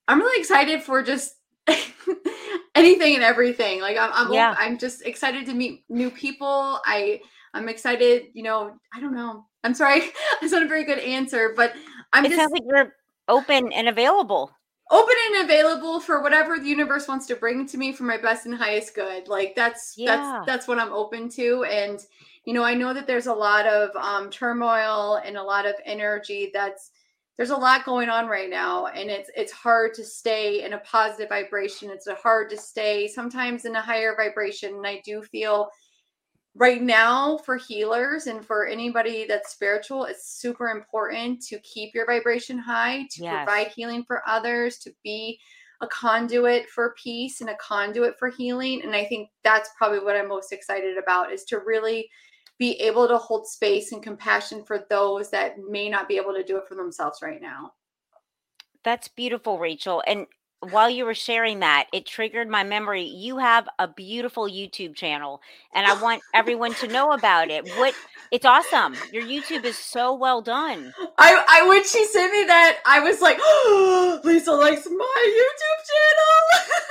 I'm 0.08 0.20
really 0.20 0.40
excited 0.40 0.82
for 0.84 1.04
just 1.04 1.34
anything 2.76 3.16
and 3.16 3.24
everything. 3.24 3.82
Like 3.82 3.98
I'm, 3.98 4.12
I'm, 4.14 4.34
Yeah. 4.34 4.56
I'm 4.58 4.78
just 4.78 5.06
excited 5.06 5.46
to 5.48 5.54
meet 5.54 5.84
new 5.90 6.10
people. 6.10 6.80
I, 6.86 7.22
I'm 7.54 7.70
excited. 7.70 8.28
You 8.34 8.44
know, 8.44 8.72
I 8.94 9.00
don't 9.00 9.16
know. 9.16 9.46
I'm 9.64 9.74
sorry, 9.74 10.02
that's 10.42 10.54
not 10.54 10.64
a 10.64 10.68
very 10.68 10.84
good 10.86 11.00
answer, 11.00 11.54
but 11.56 11.74
I'm 12.14 12.26
it 12.26 12.30
just 12.30 12.40
sounds 12.40 12.52
like 12.52 12.64
you're 12.66 12.94
open 13.28 13.72
and 13.74 13.90
available. 13.90 14.52
open 14.92 15.16
and 15.34 15.44
available 15.44 16.00
for 16.00 16.22
whatever 16.22 16.58
the 16.58 16.68
universe 16.70 17.08
wants 17.08 17.26
to 17.28 17.36
bring 17.36 17.66
to 17.68 17.78
me 17.78 17.92
for 17.92 18.04
my 18.04 18.18
best 18.18 18.46
and 18.46 18.56
highest 18.56 18.96
good. 18.96 19.28
Like 19.28 19.56
that's 19.56 19.96
Yeah. 19.98 20.16
that's 20.16 20.46
that's 20.48 20.68
what 20.68 20.80
I'm 20.80 20.94
open 20.94 21.28
to. 21.32 21.64
And 21.66 22.00
you 22.46 22.54
know, 22.54 22.64
I 22.64 22.76
know 22.76 22.94
that 22.94 23.08
there's 23.08 23.28
a 23.28 23.34
lot 23.34 23.66
of 23.66 23.94
um, 23.98 24.30
turmoil 24.30 25.20
and 25.26 25.36
a 25.36 25.44
lot 25.44 25.66
of 25.66 25.76
energy 25.84 26.50
that's 26.54 26.92
there's 27.38 27.52
a 27.52 27.56
lot 27.56 27.86
going 27.86 28.10
on 28.10 28.28
right 28.28 28.50
now 28.50 28.88
and 28.88 29.10
it's 29.10 29.30
it's 29.36 29.52
hard 29.52 29.94
to 29.94 30.04
stay 30.04 30.64
in 30.64 30.74
a 30.74 30.80
positive 30.80 31.30
vibration 31.30 31.90
it's 31.90 32.08
hard 32.22 32.50
to 32.50 32.58
stay 32.58 33.08
sometimes 33.08 33.66
in 33.66 33.76
a 33.76 33.82
higher 33.82 34.16
vibration 34.16 34.76
and 34.76 34.88
i 34.88 35.02
do 35.06 35.22
feel 35.22 35.70
right 36.56 36.82
now 36.82 37.38
for 37.38 37.56
healers 37.56 38.26
and 38.26 38.44
for 38.44 38.66
anybody 38.66 39.26
that's 39.28 39.52
spiritual 39.52 40.06
it's 40.06 40.40
super 40.40 40.70
important 40.70 41.42
to 41.42 41.60
keep 41.60 41.94
your 41.94 42.06
vibration 42.06 42.58
high 42.58 43.04
to 43.12 43.22
Yes. 43.24 43.46
provide 43.46 43.68
healing 43.68 44.04
for 44.04 44.28
others 44.28 44.80
to 44.80 44.92
be 45.04 45.40
a 45.82 45.88
conduit 45.88 46.68
for 46.70 46.96
peace 47.02 47.42
and 47.42 47.52
a 47.52 47.56
conduit 47.58 48.18
for 48.18 48.30
healing 48.30 48.82
and 48.82 48.96
i 48.96 49.06
think 49.06 49.30
that's 49.44 49.70
probably 49.78 50.00
what 50.00 50.16
i'm 50.16 50.28
most 50.28 50.52
excited 50.52 50.98
about 50.98 51.32
is 51.32 51.44
to 51.44 51.60
really 51.60 52.10
be 52.60 52.74
able 52.82 53.08
to 53.08 53.18
hold 53.18 53.48
space 53.48 53.92
and 53.92 54.04
compassion 54.04 54.64
for 54.64 54.86
those 54.90 55.30
that 55.32 55.56
may 55.70 55.90
not 55.90 56.08
be 56.08 56.18
able 56.18 56.34
to 56.34 56.44
do 56.44 56.58
it 56.58 56.68
for 56.68 56.76
themselves 56.76 57.20
right 57.22 57.42
now 57.42 57.72
That's 58.84 59.08
beautiful, 59.10 59.60
Rachel. 59.60 60.04
And 60.08 60.28
while 60.62 60.90
you 60.90 61.06
were 61.06 61.14
sharing 61.14 61.60
that, 61.60 61.88
it 61.94 62.06
triggered 62.06 62.50
my 62.50 62.64
memory. 62.64 63.04
You 63.04 63.38
have 63.38 63.68
a 63.80 63.88
beautiful 63.88 64.46
YouTube 64.50 64.96
channel, 64.96 65.42
and 65.74 65.86
I 65.86 66.02
want 66.02 66.24
everyone 66.34 66.74
to 66.76 66.88
know 66.88 67.12
about 67.12 67.50
it. 67.50 67.68
What 67.78 67.94
it's 68.32 68.46
awesome. 68.46 68.96
Your 69.12 69.24
YouTube 69.24 69.66
is 69.66 69.78
so 69.78 70.16
well 70.16 70.42
done. 70.42 70.94
I, 71.18 71.46
I 71.48 71.68
when 71.68 71.84
she 71.86 72.06
sent 72.06 72.34
me 72.34 72.46
that, 72.46 72.80
I 72.86 73.02
was 73.02 73.22
like, 73.22 73.38
oh, 73.40 74.20
Lisa 74.26 74.54
likes 74.54 74.88
my 74.88 75.34
YouTube 75.38 75.86
channel. 75.92 76.47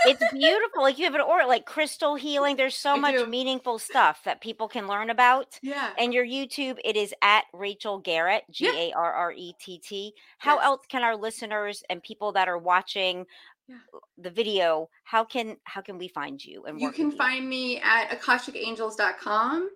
It's 0.06 0.32
beautiful. 0.32 0.82
Like 0.82 0.98
you 0.98 1.04
have 1.04 1.14
an 1.14 1.20
or 1.20 1.46
like 1.46 1.66
crystal 1.66 2.14
healing. 2.14 2.56
There's 2.56 2.76
so 2.76 2.92
I 2.94 2.98
much 2.98 3.14
do. 3.14 3.26
meaningful 3.26 3.78
stuff 3.78 4.22
that 4.24 4.40
people 4.40 4.68
can 4.68 4.86
learn 4.88 5.10
about. 5.10 5.58
yeah. 5.62 5.90
And 5.98 6.12
your 6.14 6.24
YouTube, 6.24 6.78
it 6.84 6.96
is 6.96 7.12
at 7.22 7.44
Rachel 7.52 7.98
Garrett, 7.98 8.44
G. 8.50 8.66
A 8.68 8.92
R 8.96 9.12
R 9.12 9.32
E 9.32 9.52
T 9.60 9.78
T. 9.78 10.14
How 10.38 10.56
Yes. 10.56 10.64
else 10.64 10.80
can 10.88 11.02
our 11.02 11.16
listeners 11.16 11.82
and 11.90 12.02
people 12.02 12.32
that 12.32 12.48
are 12.48 12.58
watching 12.58 13.26
Yeah. 13.68 13.76
the 14.16 14.30
video, 14.30 14.88
how 15.04 15.24
can 15.24 15.56
how 15.64 15.80
can 15.80 15.98
we 15.98 16.08
find 16.08 16.42
you 16.44 16.64
and 16.66 16.80
You 16.80 16.92
can 16.92 17.10
find 17.10 17.48
me 17.48 17.80
at 17.80 18.10
akashicangels.com. 18.10 19.70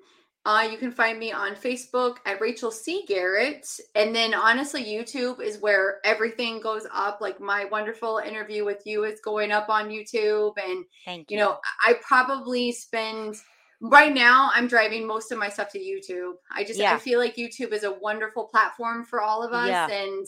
Uh, 0.46 0.66
you 0.70 0.78
can 0.78 0.90
find 0.90 1.18
me 1.18 1.32
on 1.32 1.54
Facebook 1.54 2.16
at 2.24 2.40
Rachel 2.40 2.70
C. 2.70 3.04
Garrett. 3.06 3.66
And 3.94 4.14
then 4.16 4.32
honestly, 4.32 4.82
YouTube 4.82 5.40
is 5.42 5.58
where 5.58 5.98
everything 6.02 6.60
goes 6.60 6.86
up. 6.92 7.20
Like 7.20 7.40
my 7.40 7.66
wonderful 7.66 8.18
interview 8.26 8.64
with 8.64 8.82
you 8.86 9.04
is 9.04 9.20
going 9.20 9.52
up 9.52 9.68
on 9.68 9.90
YouTube. 9.90 10.54
And 10.56 10.84
Thank 11.04 11.30
you. 11.30 11.36
you 11.36 11.42
know 11.42 11.58
i 11.84 11.94
probably 12.02 12.72
spend 12.72 13.36
right 13.82 14.12
now 14.12 14.50
i'm 14.54 14.66
driving 14.66 15.06
most 15.06 15.32
of 15.32 15.38
my 15.38 15.48
stuff 15.48 15.70
to 15.70 15.78
youtube 15.78 16.34
i 16.54 16.62
just 16.62 16.78
i 16.80 16.98
feel 16.98 17.18
like 17.18 17.36
youtube 17.36 17.72
is 17.72 17.82
a 17.84 17.92
wonderful 17.92 18.44
platform 18.44 19.04
for 19.04 19.20
all 19.22 19.42
of 19.42 19.52
us 19.52 19.68
Yeah. 19.68 19.88
and 19.90 20.26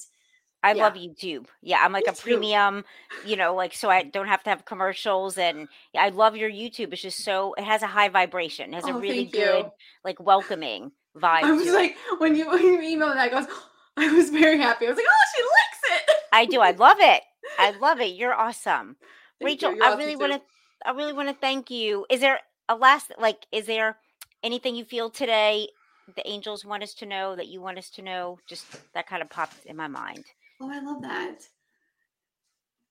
I 0.62 0.72
yeah. 0.72 0.82
love 0.84 0.94
YouTube. 0.94 1.46
Yeah, 1.62 1.78
I'm 1.84 1.92
like 1.92 2.06
Me 2.06 2.10
a 2.10 2.14
too. 2.14 2.22
premium, 2.22 2.84
you 3.26 3.36
know, 3.36 3.54
like 3.54 3.74
so 3.74 3.90
I 3.90 4.02
don't 4.04 4.28
have 4.28 4.42
to 4.44 4.50
have 4.50 4.64
commercials 4.64 5.36
and 5.38 5.68
I 5.96 6.10
love 6.10 6.36
your 6.36 6.50
YouTube. 6.50 6.92
It's 6.92 7.02
just 7.02 7.24
so 7.24 7.54
it 7.54 7.64
has 7.64 7.82
a 7.82 7.86
high 7.88 8.08
vibration. 8.08 8.72
It 8.72 8.76
has 8.76 8.84
a 8.86 8.92
Oh, 8.92 9.00
really 9.00 9.24
good 9.24 9.66
like 10.04 10.20
welcoming 10.20 10.92
vibe. 11.16 11.42
i 11.42 11.52
was 11.52 11.64
to 11.64 11.68
it. 11.70 11.74
like 11.74 11.96
when 12.18 12.34
you 12.36 12.46
when 12.50 12.62
you 12.62 12.78
emailed 12.78 13.14
that 13.14 13.30
goes 13.30 13.46
i 13.98 14.10
was 14.12 14.30
very 14.30 14.56
happy 14.58 14.86
i 14.86 14.88
was 14.88 14.96
like 14.96 15.04
oh 15.06 15.24
she 15.36 15.42
likes 15.42 16.02
it 16.08 16.16
I 16.32 16.46
do. 16.46 16.60
I 16.60 16.70
love 16.86 16.96
it. 17.00 17.22
I 17.58 17.72
love 17.72 18.00
it. 18.00 18.14
You're 18.16 18.32
awesome. 18.32 18.96
Thank 19.40 19.60
you. 19.62 19.68
Rachel, 19.68 19.74
You're 19.76 19.84
I 19.84 19.94
really 19.96 20.16
want 20.16 20.32
to 20.32 20.40
I 20.86 20.92
really 20.92 21.12
want 21.12 21.28
to 21.28 21.34
thank 21.34 21.70
you. 21.70 22.06
Is 22.08 22.20
there 22.20 22.40
a 22.70 22.74
last 22.76 23.12
like 23.18 23.46
is 23.52 23.66
there 23.66 23.98
anything 24.42 24.74
you 24.74 24.84
feel 24.86 25.10
today 25.10 25.68
the 26.16 26.26
angels 26.28 26.64
want 26.64 26.82
us 26.82 26.94
to 26.94 27.06
know, 27.06 27.36
that 27.36 27.48
you 27.48 27.60
want 27.60 27.76
us 27.78 27.90
to 27.90 28.02
know? 28.02 28.38
Just 28.48 28.64
that 28.94 29.06
kind 29.06 29.20
of 29.22 29.28
popped 29.28 29.66
in 29.66 29.76
my 29.76 29.88
mind. 29.88 30.24
Oh, 30.62 30.70
I 30.70 30.78
love 30.78 31.02
that. 31.02 31.42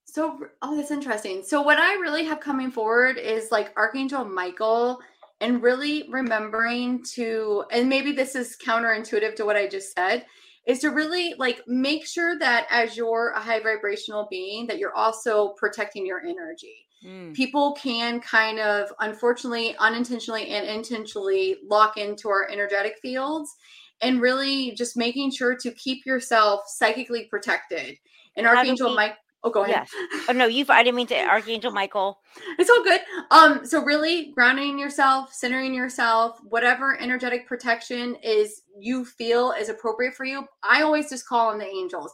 So, 0.04 0.40
oh, 0.62 0.76
that's 0.76 0.92
interesting. 0.92 1.42
So, 1.42 1.62
what 1.62 1.78
I 1.80 1.94
really 1.94 2.26
have 2.26 2.42
coming 2.42 2.70
forward 2.70 3.18
is 3.18 3.50
like 3.50 3.72
Archangel 3.78 4.26
Michael 4.26 5.00
and 5.40 5.64
really 5.64 6.04
remembering 6.10 7.02
to, 7.14 7.64
and 7.72 7.88
maybe 7.88 8.12
this 8.12 8.36
is 8.36 8.58
counterintuitive 8.62 9.36
to 9.36 9.46
what 9.46 9.56
I 9.56 9.68
just 9.68 9.94
said, 9.96 10.26
is 10.68 10.80
to 10.80 10.90
really 10.90 11.34
like 11.38 11.62
make 11.66 12.06
sure 12.06 12.38
that 12.40 12.68
as 12.70 12.98
you're 12.98 13.30
a 13.38 13.40
high 13.40 13.62
vibrational 13.62 14.28
being, 14.30 14.68
that 14.68 14.78
you're 14.78 14.94
also 14.94 15.54
protecting 15.58 16.06
your 16.06 16.20
energy. 16.20 16.88
Mm. 17.06 17.34
People 17.34 17.72
can 17.82 18.20
kind 18.20 18.60
of, 18.60 18.92
unfortunately, 19.00 19.78
unintentionally 19.80 20.50
and 20.50 20.68
intentionally 20.68 21.56
lock 21.66 21.96
into 21.96 22.28
our 22.28 22.50
energetic 22.52 22.98
fields 23.02 23.56
and 24.02 24.22
really 24.22 24.72
just 24.72 24.98
making 24.98 25.32
sure 25.32 25.56
to 25.56 25.72
keep 25.72 26.06
yourself 26.06 26.62
psychically 26.68 27.26
protected. 27.26 27.98
And 28.36 28.48
Archangel 28.48 28.96
Mike 28.96 29.18
Oh, 29.44 29.50
go 29.50 29.64
ahead. 29.64 29.88
Yes. 29.92 30.26
Oh 30.30 30.34
no, 30.34 30.46
you. 30.46 30.66
I 30.70 30.84
didn't 30.84 30.98
mean 30.98 31.08
to. 31.08 31.16
Archangel 31.16 31.72
Michael. 31.72 32.20
It's 32.60 32.70
all 32.70 32.84
good. 32.84 33.02
Um. 33.32 33.66
So 33.66 33.84
really, 33.84 34.32
grounding 34.34 34.78
yourself, 34.78 35.34
centering 35.34 35.74
yourself, 35.74 36.40
whatever 36.44 37.00
energetic 37.00 37.48
protection 37.48 38.16
is 38.24 38.62
you 38.80 39.04
feel 39.04 39.52
is 39.52 39.70
appropriate 39.70 40.14
for 40.14 40.26
you. 40.26 40.46
I 40.64 40.84
always 40.84 41.10
just 41.10 41.28
call 41.28 41.50
on 41.50 41.58
the 41.58 41.66
angels. 41.66 42.14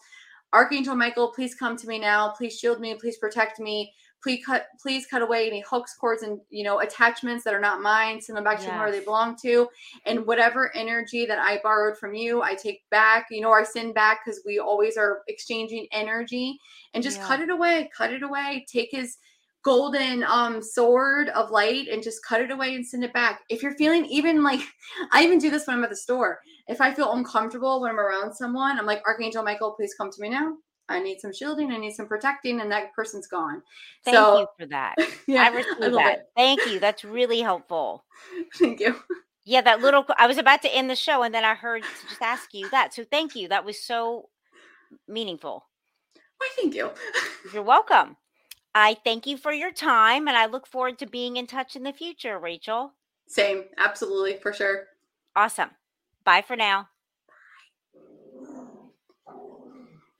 Archangel 0.53 0.95
Michael, 0.95 1.33
please 1.33 1.53
come 1.53 1.75
to 1.75 1.87
me 1.87 1.99
now. 1.99 2.29
Please 2.29 2.57
shield 2.57 2.79
me. 2.79 2.95
Please 2.95 3.17
protect 3.17 3.59
me 3.59 3.93
please 4.21 4.43
cut 4.45 4.67
please 4.81 5.05
cut 5.05 5.21
away 5.21 5.47
any 5.47 5.63
hooks 5.69 5.95
cords 5.95 6.23
and 6.23 6.39
you 6.49 6.63
know 6.63 6.79
attachments 6.79 7.43
that 7.43 7.53
are 7.53 7.59
not 7.59 7.81
mine 7.81 8.21
send 8.21 8.37
them 8.37 8.43
back 8.43 8.59
yes. 8.59 8.69
to 8.69 8.77
where 8.77 8.91
they 8.91 9.03
belong 9.03 9.35
to. 9.41 9.67
And 10.05 10.25
whatever 10.25 10.75
energy 10.75 11.25
that 11.25 11.39
i 11.39 11.59
borrowed 11.63 11.97
from 11.97 12.13
you 12.13 12.41
i 12.41 12.55
take 12.55 12.81
back 12.89 13.27
you 13.29 13.41
know 13.41 13.51
i 13.51 13.63
send 13.63 13.93
back 13.93 14.21
because 14.23 14.41
we 14.45 14.59
always 14.59 14.97
are 14.97 15.21
exchanging 15.27 15.87
energy. 15.91 16.59
And 16.93 17.03
just 17.03 17.17
yeah. 17.17 17.27
cut 17.27 17.41
it 17.41 17.49
away 17.49 17.89
cut 17.95 18.11
it 18.11 18.23
away. 18.23 18.65
Take 18.71 18.89
his 18.91 19.17
golden 19.63 20.23
um 20.23 20.61
sword 20.61 21.29
of 21.29 21.51
light 21.51 21.87
and 21.89 22.01
just 22.01 22.23
cut 22.23 22.39
it 22.39 22.51
away 22.51 22.75
and 22.75 22.85
send 22.85 23.03
it 23.03 23.13
back. 23.13 23.41
If 23.49 23.61
you're 23.61 23.75
feeling 23.75 24.05
even 24.05 24.43
like 24.43 24.61
i 25.11 25.23
even 25.23 25.39
do 25.39 25.49
this 25.49 25.67
when 25.67 25.77
i'm 25.77 25.83
at 25.83 25.89
the 25.89 25.95
store. 25.95 26.39
If 26.67 26.81
i 26.81 26.93
feel 26.93 27.13
uncomfortable 27.13 27.81
when 27.81 27.91
i'm 27.91 27.99
around 27.99 28.33
someone 28.33 28.79
i'm 28.79 28.85
like 28.85 29.01
archangel 29.05 29.43
michael 29.43 29.71
please 29.71 29.93
come 29.97 30.11
to 30.11 30.21
me 30.21 30.29
now 30.29 30.55
I 30.89 31.01
need 31.01 31.19
some 31.19 31.33
shielding, 31.33 31.71
I 31.71 31.77
need 31.77 31.93
some 31.93 32.07
protecting, 32.07 32.61
and 32.61 32.71
that 32.71 32.93
person's 32.93 33.27
gone. 33.27 33.61
Thank 34.05 34.15
so, 34.15 34.39
you 34.39 34.47
for 34.57 34.65
that. 34.67 34.95
yeah, 35.27 35.43
I 35.43 35.49
received 35.49 35.95
that. 35.95 36.19
It. 36.19 36.29
Thank 36.35 36.65
you. 36.65 36.79
That's 36.79 37.03
really 37.03 37.41
helpful. 37.41 38.05
Thank 38.55 38.79
you. 38.79 38.95
Yeah, 39.45 39.61
that 39.61 39.81
little. 39.81 40.05
I 40.17 40.27
was 40.27 40.37
about 40.37 40.61
to 40.63 40.75
end 40.75 40.89
the 40.89 40.95
show, 40.95 41.23
and 41.23 41.33
then 41.33 41.45
I 41.45 41.55
heard 41.55 41.83
to 41.83 42.07
just 42.09 42.21
ask 42.21 42.53
you 42.53 42.69
that. 42.69 42.93
So 42.93 43.05
thank 43.09 43.33
you. 43.33 43.47
That 43.47 43.63
was 43.63 43.81
so 43.81 44.27
meaningful. 45.07 45.65
Why, 46.37 46.49
thank 46.57 46.75
you. 46.75 46.91
You're 47.53 47.63
welcome. 47.63 48.17
I 48.75 48.97
thank 49.05 49.25
you 49.25 49.37
for 49.37 49.53
your 49.53 49.71
time, 49.71 50.27
and 50.27 50.35
I 50.35 50.47
look 50.47 50.67
forward 50.67 50.99
to 50.99 51.05
being 51.07 51.37
in 51.37 51.47
touch 51.47 51.77
in 51.77 51.83
the 51.83 51.93
future, 51.93 52.37
Rachel. 52.37 52.91
Same, 53.27 53.63
absolutely, 53.77 54.37
for 54.37 54.51
sure. 54.51 54.87
Awesome. 55.35 55.69
Bye 56.25 56.43
for 56.45 56.55
now. 56.55 56.89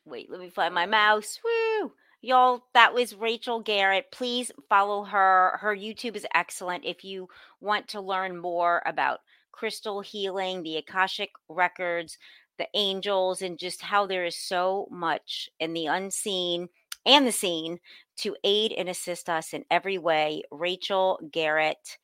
Wait, 0.08 0.30
let 0.30 0.39
me 0.39 0.50
find 0.50 0.74
my 0.74 0.86
mouse. 0.86 1.39
Woo! 1.43 1.91
Y'all, 2.22 2.63
that 2.74 2.93
was 2.93 3.15
Rachel 3.15 3.60
Garrett. 3.60 4.12
Please 4.12 4.52
follow 4.70 5.04
her. 5.04 5.58
Her 5.62 5.76
YouTube 5.76 6.15
is 6.15 6.26
excellent 6.34 6.84
if 6.84 7.04
you 7.04 7.30
want 7.62 7.88
to 7.89 8.02
learn 8.02 8.38
more 8.38 8.82
about 8.86 9.20
crystal 9.52 10.02
healing, 10.02 10.63
the 10.63 10.78
Akashic 10.78 11.30
records, 11.48 12.17
the 12.58 12.67
angels, 12.74 13.41
and 13.41 13.60
just 13.60 13.82
how 13.82 14.08
there 14.08 14.26
is 14.26 14.36
so 14.36 14.88
much 14.89 15.50
in 15.60 15.74
the 15.74 15.86
unseen 15.86 16.70
and 17.06 17.26
the 17.26 17.32
seen 17.32 17.80
to 18.17 18.36
aid 18.43 18.74
and 18.74 18.89
assist 18.89 19.30
us 19.30 19.54
in 19.54 19.63
every 19.70 19.98
way. 19.98 20.41
Rachel 20.52 21.20
Garrett 21.32 21.98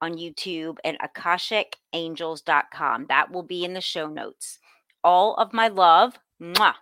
on 0.00 0.14
YouTube 0.14 0.78
and 0.84 0.98
AkashicAngels.com. 0.98 3.06
That 3.08 3.30
will 3.30 3.44
be 3.44 3.64
in 3.64 3.74
the 3.74 3.80
show 3.80 4.08
notes. 4.08 4.58
All 5.04 5.36
of 5.36 5.52
my 5.52 5.68
love. 5.68 6.18
Mwah. 6.40 6.74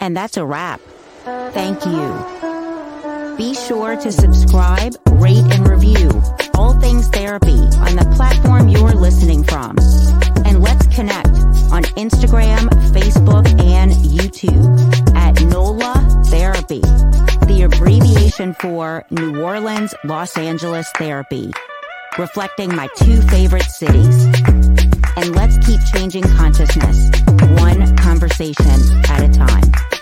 And 0.00 0.16
that's 0.16 0.36
a 0.36 0.44
wrap. 0.44 0.80
Thank 1.24 1.84
you. 1.84 3.36
Be 3.36 3.54
sure 3.54 3.96
to 3.96 4.10
subscribe, 4.10 4.94
rate, 5.12 5.44
and 5.52 5.68
review 5.68 6.10
All 6.54 6.78
Things 6.80 7.08
Therapy 7.08 7.50
on 7.50 7.96
the 7.96 8.12
platform 8.16 8.68
you're 8.68 8.94
listening 8.94 9.44
from. 9.44 9.76
And 10.44 10.60
let's 10.60 10.86
connect 10.94 11.28
on 11.70 11.84
Instagram, 11.96 12.68
Facebook, 12.92 13.46
and 13.62 13.92
YouTube 13.92 15.14
at 15.14 15.40
NOLA 15.44 16.24
Therapy, 16.26 16.80
the 17.46 17.62
abbreviation 17.62 18.54
for 18.54 19.04
New 19.10 19.40
Orleans, 19.40 19.94
Los 20.04 20.36
Angeles 20.36 20.90
Therapy, 20.96 21.52
reflecting 22.18 22.74
my 22.74 22.88
two 22.96 23.20
favorite 23.22 23.70
cities. 23.70 24.26
And 25.18 25.34
let's 25.34 25.58
keep 25.66 25.80
changing 25.84 26.22
consciousness, 26.22 27.10
one 27.58 27.96
conversation 27.96 29.02
at 29.10 29.20
a 29.20 29.28
time. 29.28 29.97